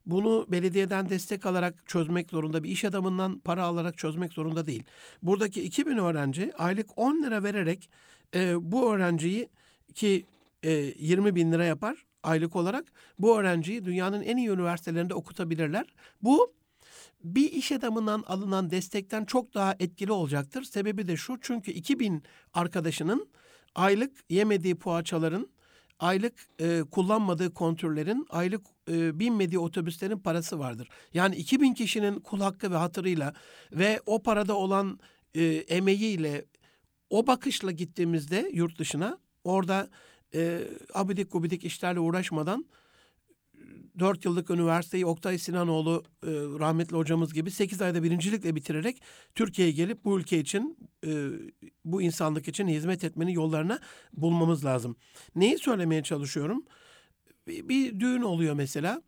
[0.06, 4.84] Bunu belediyeden destek alarak çözmek zorunda, bir iş adamından para alarak çözmek zorunda değil.
[5.24, 7.90] Buradaki 2000 öğrenci aylık 10 lira vererek
[8.36, 9.50] e, bu öğrenciyi
[9.96, 10.26] ki
[10.64, 12.86] e, 20 bin lira yapar aylık olarak
[13.20, 15.86] bu öğrenciyi dünyanın en iyi üniversitelerinde okutabilirler.
[16.22, 16.54] Bu
[17.24, 20.64] bir iş adamından alınan destekten çok daha etkili olacaktır.
[20.64, 23.30] Sebebi de şu çünkü 2000 arkadaşının
[23.76, 25.50] aylık yemediği poğaçaların,
[26.00, 30.90] aylık e, kullanmadığı kontürlerin, aylık e, binmediği otobüslerin parası vardır.
[31.14, 33.34] Yani 2000 kişinin kul hakkı ve hatırıyla
[33.72, 35.00] ve o parada olan
[35.34, 36.46] e, emeğiyle
[37.10, 39.90] o bakışla gittiğimizde yurt dışına orada
[40.36, 40.62] e,
[40.94, 42.66] abidik gubidik işlerle uğraşmadan
[44.00, 49.02] 4 yıllık üniversiteyi Oktay Sinanoğlu e, rahmetli hocamız gibi 8 ayda birincilikle bitirerek
[49.36, 51.30] Türkiye'ye gelip bu ülke için e,
[51.86, 53.80] bu insanlık için hizmet etmenin yollarına
[54.14, 54.96] bulmamız lazım.
[55.36, 56.66] Neyi söylemeye çalışıyorum?
[57.48, 59.02] Bir, bir düğün oluyor mesela.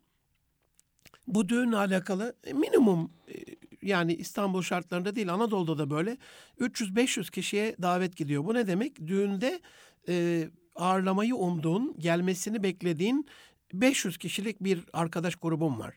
[1.26, 3.34] Bu düğünle alakalı minimum e,
[3.82, 6.16] yani İstanbul şartlarında değil Anadolu'da da böyle
[6.60, 8.44] 300-500 kişiye davet gidiyor.
[8.44, 9.06] Bu ne demek?
[9.06, 9.60] Düğünde
[10.08, 13.26] e, ağırlamayı umduğun, gelmesini beklediğin
[13.72, 15.94] 500 kişilik bir arkadaş grubum var.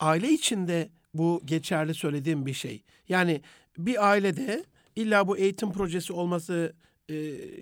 [0.00, 2.82] Aile içinde bu geçerli söylediğim bir şey.
[3.08, 3.40] Yani
[3.78, 4.64] bir ailede
[4.96, 6.74] illa bu eğitim projesi olması
[7.08, 7.14] e,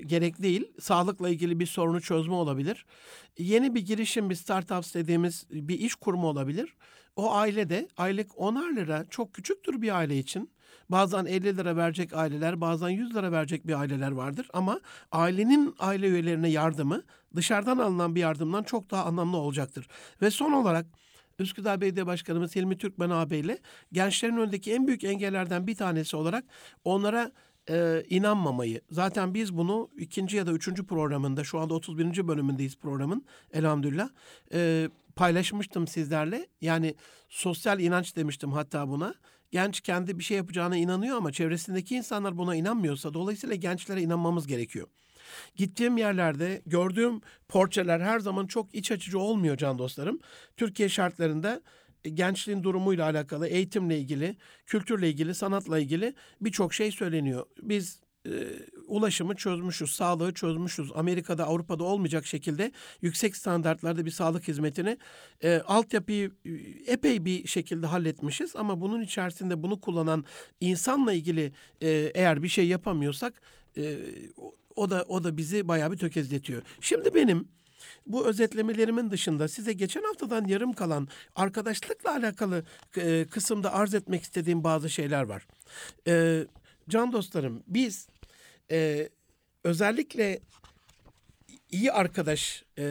[0.07, 0.72] gerek değil.
[0.80, 2.86] Sağlıkla ilgili bir sorunu çözme olabilir.
[3.38, 6.74] Yeni bir girişim, bir startup dediğimiz bir iş kurma olabilir.
[7.16, 10.50] O ailede aylık 10'ar lira çok küçüktür bir aile için.
[10.88, 14.48] Bazen 50 lira verecek aileler, bazen 100 lira verecek bir aileler vardır.
[14.52, 14.80] Ama
[15.12, 17.02] ailenin aile üyelerine yardımı
[17.36, 19.88] dışarıdan alınan bir yardımdan çok daha anlamlı olacaktır.
[20.22, 20.86] Ve son olarak
[21.38, 23.58] Üsküdar Belediye Başkanımız Hilmi Türkmen ağabeyle
[23.92, 26.44] gençlerin önündeki en büyük engellerden bir tanesi olarak
[26.84, 27.32] onlara
[27.70, 28.80] e, inanmamayı.
[28.90, 32.28] Zaten biz bunu ikinci ya da üçüncü programında şu anda 31.
[32.28, 34.08] bölümündeyiz programın elhamdülillah.
[34.52, 36.46] E, paylaşmıştım sizlerle.
[36.60, 36.94] Yani
[37.28, 39.14] sosyal inanç demiştim hatta buna.
[39.55, 44.86] Genç kendi bir şey yapacağına inanıyor ama çevresindeki insanlar buna inanmıyorsa dolayısıyla gençlere inanmamız gerekiyor.
[45.57, 50.20] Gittiğim yerlerde gördüğüm portreler her zaman çok iç açıcı olmuyor can dostlarım.
[50.57, 51.62] Türkiye şartlarında
[52.05, 54.36] e, gençliğin durumuyla alakalı, eğitimle ilgili,
[54.66, 57.46] kültürle ilgili, sanatla ilgili birçok şey söyleniyor.
[57.62, 58.30] Biz e,
[58.86, 60.90] ulaşımı çözmüşüz, sağlığı çözmüşüz.
[60.94, 62.72] Amerika'da, Avrupa'da olmayacak şekilde
[63.02, 64.98] yüksek standartlarda bir sağlık hizmetini
[65.42, 66.50] e, altyapıyı e,
[66.92, 68.56] epey bir şekilde halletmişiz.
[68.56, 70.24] Ama bunun içerisinde bunu kullanan
[70.60, 73.42] insanla ilgili e, eğer bir şey yapamıyorsak
[73.76, 73.96] e,
[74.76, 76.62] o da o da bizi bayağı bir tökezletiyor.
[76.80, 77.48] Şimdi benim
[78.06, 82.64] bu özetlemelerimin dışında size geçen haftadan yarım kalan arkadaşlıkla alakalı
[82.96, 85.46] e, kısımda arz etmek istediğim bazı şeyler var.
[86.06, 86.44] E,
[86.88, 88.08] can dostlarım biz
[88.70, 89.08] e,
[89.64, 90.40] özellikle
[91.70, 92.84] iyi arkadaş e,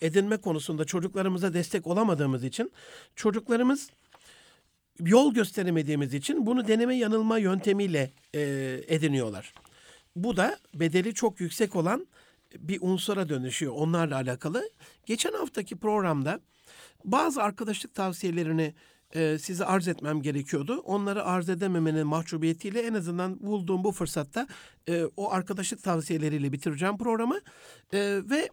[0.00, 2.72] edinme konusunda çocuklarımıza destek olamadığımız için
[3.16, 3.90] çocuklarımız
[5.00, 8.40] yol gösteremediğimiz için bunu deneme yanılma yöntemiyle e,
[8.88, 9.54] ediniyorlar.
[10.16, 12.06] Bu da bedeli çok yüksek olan
[12.58, 14.70] bir unsura dönüşüyor onlarla alakalı.
[15.06, 16.40] Geçen haftaki programda
[17.04, 18.74] bazı arkadaşlık tavsiyelerini
[19.14, 20.80] e, size arz etmem gerekiyordu.
[20.84, 24.46] Onları arz edememenin mahcubiyetiyle en azından bulduğum bu fırsatta
[24.88, 27.40] e, o arkadaşlık tavsiyeleriyle bitireceğim programı.
[27.92, 28.48] E, ve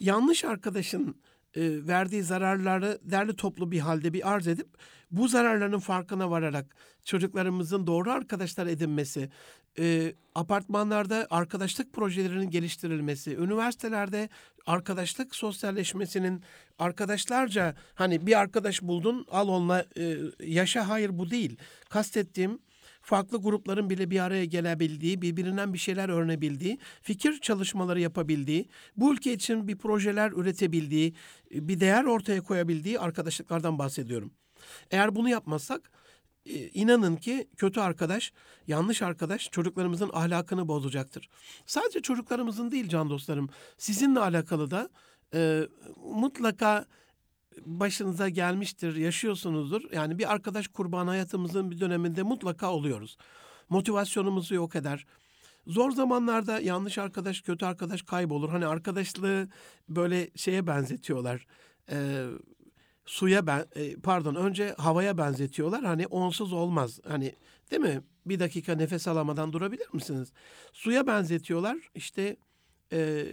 [0.00, 1.16] yanlış arkadaşın
[1.54, 4.68] e, verdiği zararları derli toplu bir halde bir arz edip
[5.10, 9.30] bu zararların farkına vararak çocuklarımızın doğru arkadaşlar edinmesi,
[9.78, 14.28] e, apartmanlarda arkadaşlık projelerinin geliştirilmesi, üniversitelerde
[14.66, 16.42] arkadaşlık sosyalleşmesinin
[16.78, 21.56] arkadaşlarca hani bir arkadaş buldun al onunla e, yaşa hayır bu değil.
[21.88, 22.58] Kastettiğim
[23.02, 29.32] farklı grupların bile bir araya gelebildiği, birbirinden bir şeyler öğrenebildiği, fikir çalışmaları yapabildiği, bu ülke
[29.32, 31.14] için bir projeler üretebildiği,
[31.50, 34.32] bir değer ortaya koyabildiği arkadaşlıklardan bahsediyorum.
[34.90, 35.90] Eğer bunu yapmazsak
[36.74, 38.32] inanın ki kötü arkadaş,
[38.66, 41.28] yanlış arkadaş çocuklarımızın ahlakını bozacaktır.
[41.66, 44.88] Sadece çocuklarımızın değil can dostlarım, sizinle alakalı da
[45.34, 45.68] e,
[46.04, 46.86] mutlaka
[47.66, 49.82] başınıza gelmiştir, yaşıyorsunuzdur.
[49.92, 53.16] Yani bir arkadaş kurban hayatımızın bir döneminde mutlaka oluyoruz.
[53.68, 55.06] Motivasyonumuzu yok eder.
[55.66, 58.48] Zor zamanlarda yanlış arkadaş, kötü arkadaş kaybolur.
[58.48, 59.48] Hani arkadaşlığı
[59.88, 61.46] böyle şeye benzetiyorlar.
[61.90, 62.26] Ee,
[63.06, 65.84] suya ben e, pardon önce havaya benzetiyorlar.
[65.84, 67.00] Hani onsuz olmaz.
[67.08, 67.34] Hani
[67.70, 68.00] değil mi?
[68.26, 70.32] Bir dakika nefes alamadan durabilir misiniz?
[70.72, 71.76] Suya benzetiyorlar.
[71.94, 72.36] İşte
[72.92, 73.26] e,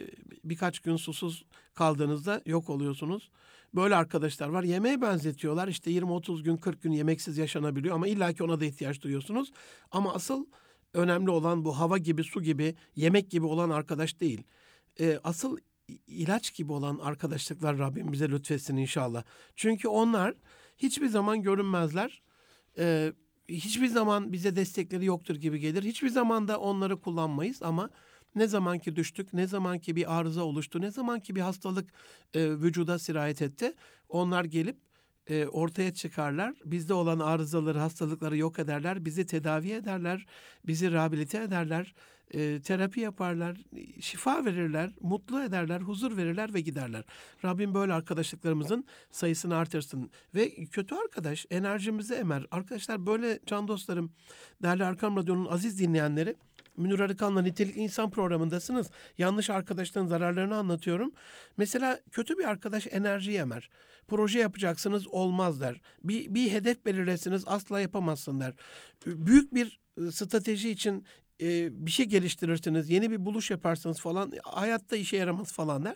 [0.43, 3.29] birkaç gün susuz kaldığınızda yok oluyorsunuz.
[3.75, 4.63] Böyle arkadaşlar var.
[4.63, 5.67] Yemeğe benzetiyorlar.
[5.67, 9.51] İşte 20-30 gün 40 gün yemeksiz yaşanabiliyor ama illaki ona da ihtiyaç duyuyorsunuz.
[9.91, 10.45] Ama asıl
[10.93, 14.43] önemli olan bu hava gibi, su gibi, yemek gibi olan arkadaş değil.
[14.99, 15.57] E, asıl
[16.07, 19.23] ilaç gibi olan arkadaşlıklar Rabbim bize lütfetsin inşallah.
[19.55, 20.35] Çünkü onlar
[20.77, 22.21] hiçbir zaman görünmezler.
[22.77, 23.13] E,
[23.49, 25.83] hiçbir zaman bize destekleri yoktur gibi gelir.
[25.83, 27.89] Hiçbir zaman da onları kullanmayız ama
[28.35, 31.93] ne zaman ki düştük, ne zaman ki bir arıza oluştu, ne zaman ki bir hastalık
[32.33, 33.73] e, vücuda sirayet etti,
[34.09, 34.77] onlar gelip
[35.27, 36.53] e, ortaya çıkarlar.
[36.65, 40.25] Bizde olan arızaları, hastalıkları yok ederler, bizi tedavi ederler,
[40.67, 41.93] bizi rehabilite ederler,
[42.33, 43.57] e, terapi yaparlar,
[43.99, 47.03] şifa verirler, mutlu ederler, huzur verirler ve giderler.
[47.45, 50.11] Rabbim böyle arkadaşlıklarımızın sayısını artırsın.
[50.35, 52.45] Ve kötü arkadaş enerjimizi emer.
[52.51, 54.11] Arkadaşlar böyle can dostlarım,
[54.63, 56.35] değerli Arkam Radyo'nun aziz dinleyenleri,
[56.77, 58.89] Münir Arıkan'la Nitelik İnsan programındasınız.
[59.17, 61.11] Yanlış arkadaşların zararlarını anlatıyorum.
[61.57, 63.69] Mesela kötü bir arkadaş enerji yemer.
[64.07, 65.81] Proje yapacaksınız olmaz der.
[66.03, 68.53] Bir, bir hedef belirlesiniz asla yapamazsın der.
[69.05, 69.79] Büyük bir
[70.11, 71.05] strateji için
[71.41, 75.95] e, bir şey geliştirirsiniz, yeni bir buluş yaparsınız falan hayatta işe yaramaz falan der.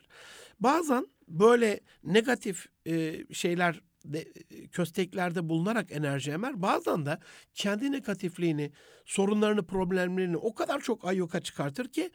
[0.59, 3.81] Bazen böyle negatif e, şeyler
[4.13, 4.33] de,
[4.71, 6.61] kösteklerde bulunarak enerji emer.
[6.61, 7.19] Bazen de
[7.53, 8.71] kendi negatifliğini,
[9.05, 12.11] sorunlarını, problemlerini o kadar çok ayyuka çıkartır ki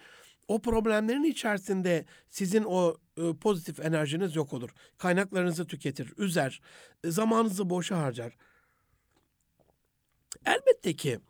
[0.49, 4.70] o problemlerin içerisinde sizin o e, pozitif enerjiniz yok olur.
[4.99, 6.61] Kaynaklarınızı tüketir, üzer,
[7.05, 8.36] zamanınızı boşa harcar.
[10.47, 11.20] Elbette ki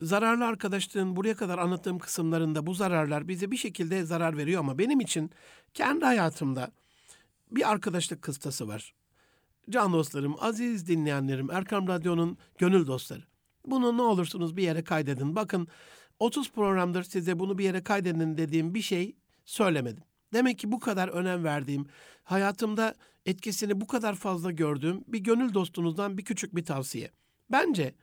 [0.00, 5.00] zararlı arkadaşlığın buraya kadar anlattığım kısımlarında bu zararlar bize bir şekilde zarar veriyor ama benim
[5.00, 5.30] için
[5.74, 6.72] kendi hayatımda
[7.50, 8.94] bir arkadaşlık kıstası var.
[9.70, 13.22] Can dostlarım, aziz dinleyenlerim, Erkam Radyo'nun gönül dostları.
[13.66, 15.36] Bunu ne olursunuz bir yere kaydedin.
[15.36, 15.68] Bakın
[16.18, 20.02] 30 programdır size bunu bir yere kaydedin dediğim bir şey söylemedim.
[20.32, 21.86] Demek ki bu kadar önem verdiğim,
[22.24, 22.94] hayatımda
[23.26, 27.10] etkisini bu kadar fazla gördüğüm bir gönül dostunuzdan bir küçük bir tavsiye.
[27.50, 27.94] Bence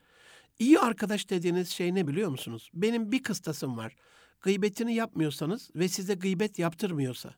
[0.59, 2.71] iyi arkadaş dediğiniz şey ne biliyor musunuz?
[2.73, 3.95] Benim bir kıstasım var.
[4.41, 7.35] Gıybetini yapmıyorsanız ve size gıybet yaptırmıyorsa.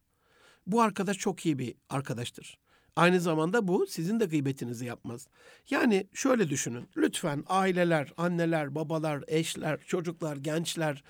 [0.68, 2.58] Bu arkadaş çok iyi bir arkadaştır.
[2.96, 5.28] Aynı zamanda bu sizin de gıybetinizi yapmaz.
[5.70, 6.90] Yani şöyle düşünün.
[6.98, 11.04] Lütfen aileler, anneler, babalar, eşler, çocuklar, gençler,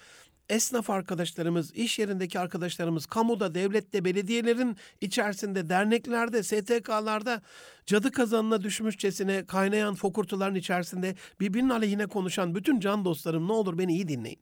[0.49, 7.41] esnaf arkadaşlarımız, iş yerindeki arkadaşlarımız, kamuda, devlette, belediyelerin içerisinde, derneklerde, STK'larda
[7.85, 13.93] cadı kazanına düşmüşçesine kaynayan fokurtuların içerisinde birbirinin aleyhine konuşan bütün can dostlarım ne olur beni
[13.93, 14.39] iyi dinleyin.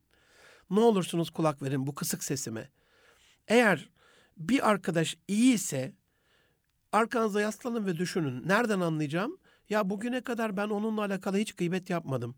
[0.70, 2.70] Ne olursunuz kulak verin bu kısık sesime.
[3.48, 3.88] Eğer
[4.36, 5.92] bir arkadaş iyi ise
[6.92, 8.48] arkanıza yaslanın ve düşünün.
[8.48, 9.38] Nereden anlayacağım?
[9.68, 12.34] Ya bugüne kadar ben onunla alakalı hiç gıybet yapmadım.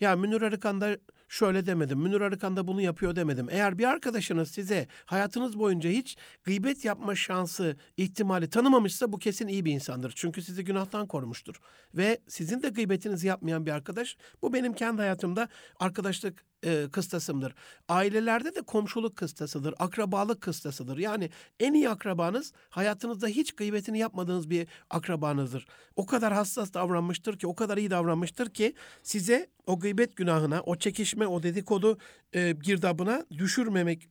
[0.00, 0.96] Ya Münir Arıkan da
[1.28, 1.98] şöyle demedim.
[1.98, 3.46] Münir Arıkan da bunu yapıyor demedim.
[3.50, 9.64] Eğer bir arkadaşınız size hayatınız boyunca hiç gıybet yapma şansı, ihtimali tanımamışsa bu kesin iyi
[9.64, 10.12] bir insandır.
[10.16, 11.60] Çünkü sizi günahtan korumuştur.
[11.94, 15.48] Ve sizin de gıybetinizi yapmayan bir arkadaş bu benim kendi hayatımda
[15.80, 17.54] arkadaşlık e, kıstasımdır.
[17.88, 20.98] Ailelerde de komşuluk kıstasıdır, akrabalık kıstasıdır.
[20.98, 25.66] Yani en iyi akrabanız hayatınızda hiç gıybetini yapmadığınız bir akrabanızdır.
[25.96, 30.76] O kadar hassas davranmıştır ki, o kadar iyi davranmıştır ki size o gıybet günahına, o
[30.76, 31.98] çekişme, o dedikodu
[32.32, 34.08] e, girdabına düşürmemek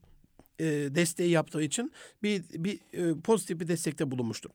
[0.58, 1.92] e, desteği yaptığı için
[2.22, 4.50] bir, bir e, pozitif bir destekte bulunmuştur.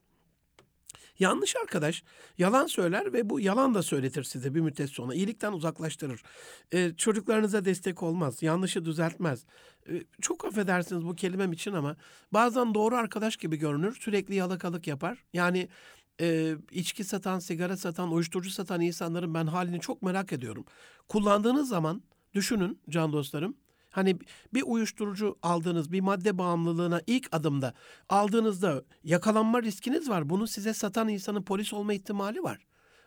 [1.20, 2.03] Yanlış arkadaş
[2.38, 5.13] yalan söyler ve bu yalan da söyletir size bir müddet sonra.
[5.13, 6.24] İyilikten uzaklaştırır.
[6.74, 8.43] Ee, çocuklarınıza destek olmaz.
[8.43, 9.45] Yanlışı düzeltmez.
[9.89, 11.95] Ee, çok affedersiniz bu kelimem için ama
[12.34, 13.97] bazen doğru arkadaş gibi görünür.
[13.99, 15.24] Sürekli yalakalık yapar.
[15.34, 15.70] Yani
[16.22, 20.65] e, içki satan, sigara satan, uyuşturucu satan insanların ben halini çok merak ediyorum.
[21.07, 22.03] Kullandığınız zaman
[22.34, 23.55] düşünün can dostlarım
[24.00, 24.20] Hani
[24.54, 27.74] bir uyuşturucu aldığınız bir madde bağımlılığına ilk adımda
[28.10, 30.30] aldığınızda yakalanma riskiniz var.
[30.30, 32.58] Bunu size satan insanın polis olma ihtimali var.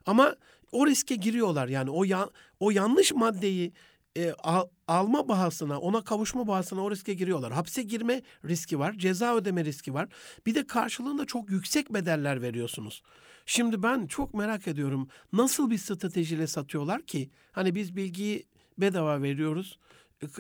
[0.06, 0.36] Ama
[0.72, 2.28] o riske giriyorlar yani o ya,
[2.60, 3.72] o yanlış maddeyi
[4.16, 7.52] e, al, alma bahasına, ona kavuşma bahasına o riske giriyorlar.
[7.52, 10.08] Hapse girme riski var, ceza ödeme riski var.
[10.46, 13.02] Bir de karşılığında çok yüksek bedeller veriyorsunuz.
[13.46, 17.30] Şimdi ben çok merak ediyorum nasıl bir stratejiyle satıyorlar ki?
[17.52, 18.46] Hani biz bilgiyi
[18.78, 19.78] bedava veriyoruz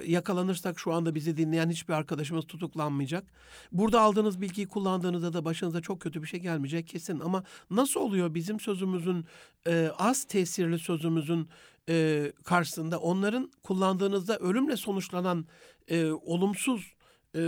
[0.06, 3.24] yakalanırsak şu anda bizi dinleyen hiçbir arkadaşımız tutuklanmayacak.
[3.72, 7.20] Burada aldığınız bilgiyi kullandığınızda da başınıza çok kötü bir şey gelmeyecek kesin.
[7.20, 9.24] Ama nasıl oluyor bizim sözümüzün
[9.66, 11.48] e, az tesirli sözümüzün
[11.88, 15.46] e, karşısında onların kullandığınızda ölümle sonuçlanan
[15.88, 16.94] e, olumsuz
[17.36, 17.40] e,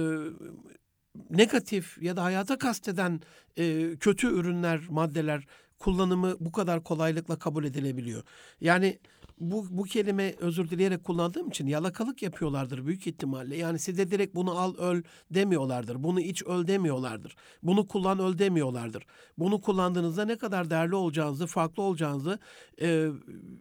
[1.30, 3.20] negatif ya da hayata kasteden
[3.58, 5.46] e, kötü ürünler, maddeler
[5.84, 8.22] kullanımı bu kadar kolaylıkla kabul edilebiliyor.
[8.60, 8.98] Yani
[9.40, 13.56] bu, bu kelime özür dileyerek kullandığım için yalakalık yapıyorlardır büyük ihtimalle.
[13.56, 16.02] Yani size direkt bunu al öl demiyorlardır.
[16.02, 17.36] Bunu iç öl demiyorlardır.
[17.62, 19.06] Bunu kullan öl demiyorlardır.
[19.38, 22.38] Bunu kullandığınızda ne kadar değerli olacağınızı, farklı olacağınızı,
[22.80, 23.08] e,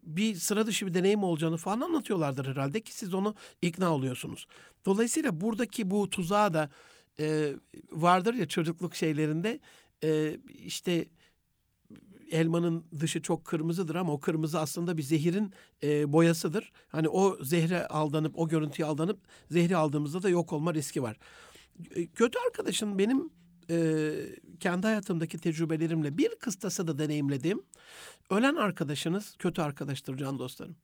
[0.04, 4.48] bir sıra dışı bir deneyim olacağını falan anlatıyorlardır herhalde ki siz onu ikna oluyorsunuz.
[4.86, 6.70] Dolayısıyla buradaki bu tuzağa da
[7.20, 7.54] e,
[7.92, 9.60] vardır ya çocukluk şeylerinde
[10.04, 11.06] e, işte
[12.34, 15.54] elmanın dışı çok kırmızıdır ama o kırmızı aslında bir zehirin
[15.84, 16.72] e, boyasıdır.
[16.88, 19.20] Hani o zehre aldanıp o görüntüye aldanıp
[19.52, 21.18] zehri aldığımızda da yok olma riski var.
[21.96, 23.30] E, kötü arkadaşın benim
[23.70, 24.12] e,
[24.60, 27.64] kendi hayatımdaki tecrübelerimle bir kıstası da deneyimlediğim
[28.30, 30.76] ölen arkadaşınız kötü arkadaştır can dostlarım.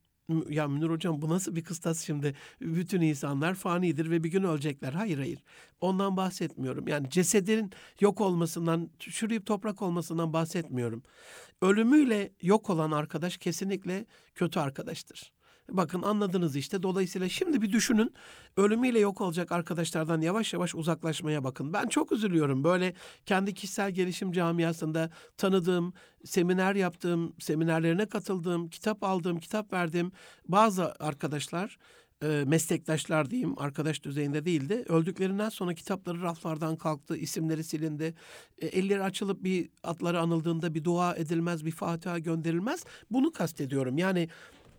[0.48, 2.34] Ya Münir Hocam bu nasıl bir kıstas şimdi?
[2.60, 4.92] Bütün insanlar fanidir ve bir gün ölecekler.
[4.92, 5.38] Hayır hayır.
[5.80, 6.88] Ondan bahsetmiyorum.
[6.88, 7.70] Yani cesedin
[8.00, 11.02] yok olmasından, çürüyüp toprak olmasından bahsetmiyorum.
[11.62, 15.32] Ölümüyle yok olan arkadaş kesinlikle kötü arkadaştır.
[15.72, 16.82] Bakın anladınız işte.
[16.82, 18.14] Dolayısıyla şimdi bir düşünün.
[18.56, 21.72] Ölümüyle yok olacak arkadaşlardan yavaş yavaş uzaklaşmaya bakın.
[21.72, 22.64] Ben çok üzülüyorum.
[22.64, 22.94] Böyle
[23.26, 25.92] kendi kişisel gelişim camiasında tanıdığım,
[26.24, 30.12] seminer yaptığım, seminerlerine katıldığım, kitap aldığım, kitap verdiğim
[30.48, 31.78] bazı arkadaşlar
[32.22, 34.84] e, meslektaşlar diyeyim arkadaş düzeyinde değildi.
[34.88, 38.14] Öldüklerinden sonra kitapları raflardan kalktı, isimleri silindi.
[38.58, 42.84] E, elleri açılıp bir atları anıldığında bir dua edilmez, bir Fatiha gönderilmez.
[43.10, 43.98] Bunu kastediyorum.
[43.98, 44.28] Yani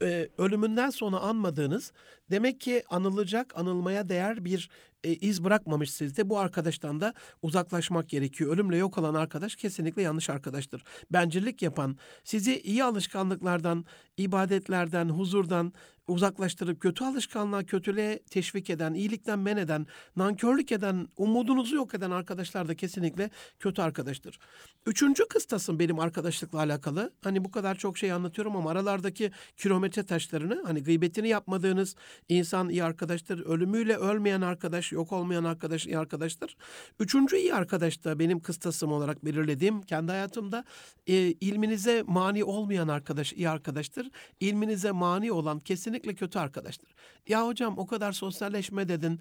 [0.01, 1.91] e, ölümünden sonra anmadığınız
[2.31, 4.69] demek ki anılacak, anılmaya değer bir
[5.03, 6.29] e, iz bırakmamış sizde.
[6.29, 8.53] Bu arkadaştan da uzaklaşmak gerekiyor.
[8.53, 10.83] Ölümle yok olan arkadaş kesinlikle yanlış arkadaştır.
[11.11, 13.85] Bencillik yapan, sizi iyi alışkanlıklardan,
[14.17, 15.73] ibadetlerden, huzurdan
[16.11, 22.67] uzaklaştırıp kötü alışkanlığa, kötülüğe teşvik eden, iyilikten men eden, nankörlük eden, umudunuzu yok eden arkadaşlar
[22.67, 24.39] da kesinlikle kötü arkadaştır.
[24.85, 27.13] Üçüncü kıstasım benim arkadaşlıkla alakalı.
[27.23, 31.95] Hani bu kadar çok şey anlatıyorum ama aralardaki kilometre taşlarını, hani gıybetini yapmadığınız
[32.29, 33.45] insan iyi arkadaştır.
[33.45, 36.57] Ölümüyle ölmeyen arkadaş, yok olmayan arkadaş iyi arkadaştır.
[36.99, 40.63] Üçüncü iyi arkadaş da benim kıstasım olarak belirlediğim kendi hayatımda
[41.07, 44.09] e, ilminize mani olmayan arkadaş iyi arkadaştır.
[44.39, 46.89] İlminize mani olan kesinlikle kötü arkadaştır.
[47.27, 49.19] Ya hocam o kadar sosyalleşme dedin,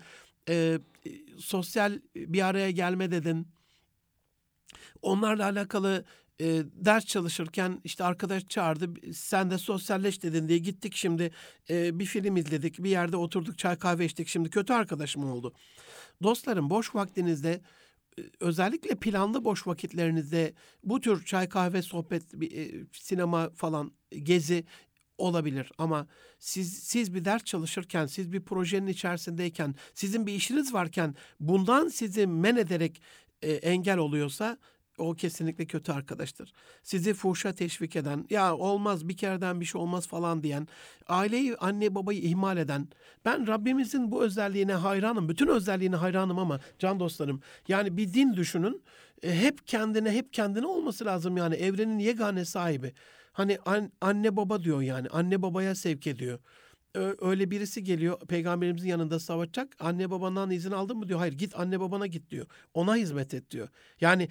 [0.48, 0.78] e,
[1.38, 3.48] sosyal bir araya gelme dedin.
[5.02, 6.04] Onlarla alakalı
[6.40, 11.30] e, ders çalışırken işte arkadaş çağırdı sen de sosyalleş dedin diye gittik şimdi
[11.70, 15.52] e, bir film izledik bir yerde oturduk çay kahve içtik şimdi kötü arkadaşım oldu.
[16.22, 17.60] Dostlarım boş vaktinizde
[18.18, 20.54] e, özellikle planlı boş vakitlerinizde
[20.84, 24.64] bu tür çay kahve sohbet e, sinema falan gezi
[25.20, 26.06] olabilir ama
[26.38, 32.26] siz siz bir ders çalışırken, siz bir projenin içerisindeyken, sizin bir işiniz varken bundan sizi
[32.26, 33.02] men ederek
[33.42, 34.58] e, engel oluyorsa
[34.98, 36.52] o kesinlikle kötü arkadaştır.
[36.82, 40.68] Sizi fuhşa teşvik eden, ya olmaz bir kereden bir şey olmaz falan diyen,
[41.06, 42.88] aileyi, anne babayı ihmal eden.
[43.24, 45.28] Ben Rabbimizin bu özelliğine hayranım.
[45.28, 47.40] Bütün özelliğine hayranım ama can dostlarım.
[47.68, 48.82] Yani bir din düşünün.
[49.22, 51.54] e, hep kendine, hep kendine olması lazım yani.
[51.54, 52.92] Evrenin yegane sahibi.
[53.40, 55.08] Hani an- anne baba diyor yani.
[55.08, 56.38] Anne babaya sevk ediyor.
[56.94, 59.76] Öyle birisi geliyor peygamberimizin yanında savaşacak.
[59.80, 61.18] Anne babandan izin aldın mı diyor.
[61.18, 62.46] Hayır git anne babana git diyor.
[62.74, 63.68] Ona hizmet et diyor.
[64.00, 64.28] Yani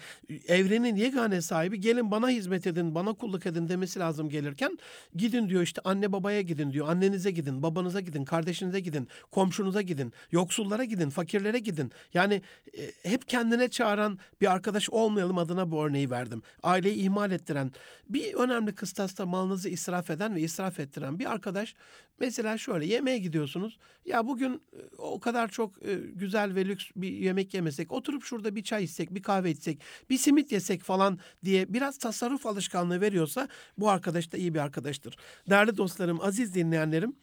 [0.47, 4.77] evrenin yegane sahibi gelin bana hizmet edin, bana kulluk edin demesi lazım gelirken
[5.15, 6.87] gidin diyor işte anne babaya gidin diyor.
[6.89, 11.91] Annenize gidin, babanıza gidin, kardeşinize gidin, komşunuza gidin, yoksullara gidin, fakirlere gidin.
[12.13, 12.41] Yani
[12.77, 16.41] e, hep kendine çağıran bir arkadaş olmayalım adına bu örneği verdim.
[16.63, 17.71] Aileyi ihmal ettiren,
[18.09, 21.75] bir önemli kıstasta malınızı israf eden ve israf ettiren bir arkadaş
[22.19, 23.77] mesela şöyle yemeğe gidiyorsunuz.
[24.05, 28.55] Ya bugün e, o kadar çok e, güzel ve lüks bir yemek yemesek, oturup şurada
[28.55, 33.47] bir çay içsek, bir kahve içsek, bir simit yesek falan diye biraz tasarruf alışkanlığı veriyorsa
[33.77, 35.15] bu arkadaş da iyi bir arkadaştır.
[35.49, 37.15] Değerli dostlarım, aziz dinleyenlerim,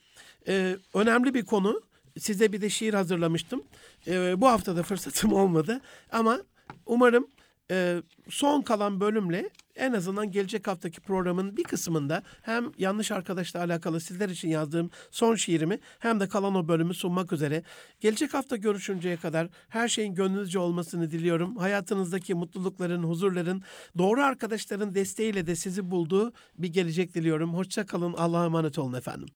[0.48, 1.82] e, önemli bir konu.
[2.18, 3.62] Size bir de şiir hazırlamıştım.
[4.36, 5.80] Bu hafta da fırsatım olmadı
[6.12, 6.40] ama
[6.86, 7.28] umarım
[7.70, 14.00] e, son kalan bölümle en azından gelecek haftaki programın bir kısmında hem yanlış arkadaşla alakalı
[14.00, 17.62] sizler için yazdığım son şiirimi hem de kalan o bölümü sunmak üzere.
[18.00, 21.56] Gelecek hafta görüşünceye kadar her şeyin gönlünüzce olmasını diliyorum.
[21.56, 23.62] Hayatınızdaki mutlulukların, huzurların,
[23.98, 27.54] doğru arkadaşların desteğiyle de sizi bulduğu bir gelecek diliyorum.
[27.54, 28.12] Hoşça kalın.
[28.12, 29.28] Allah'a emanet olun efendim.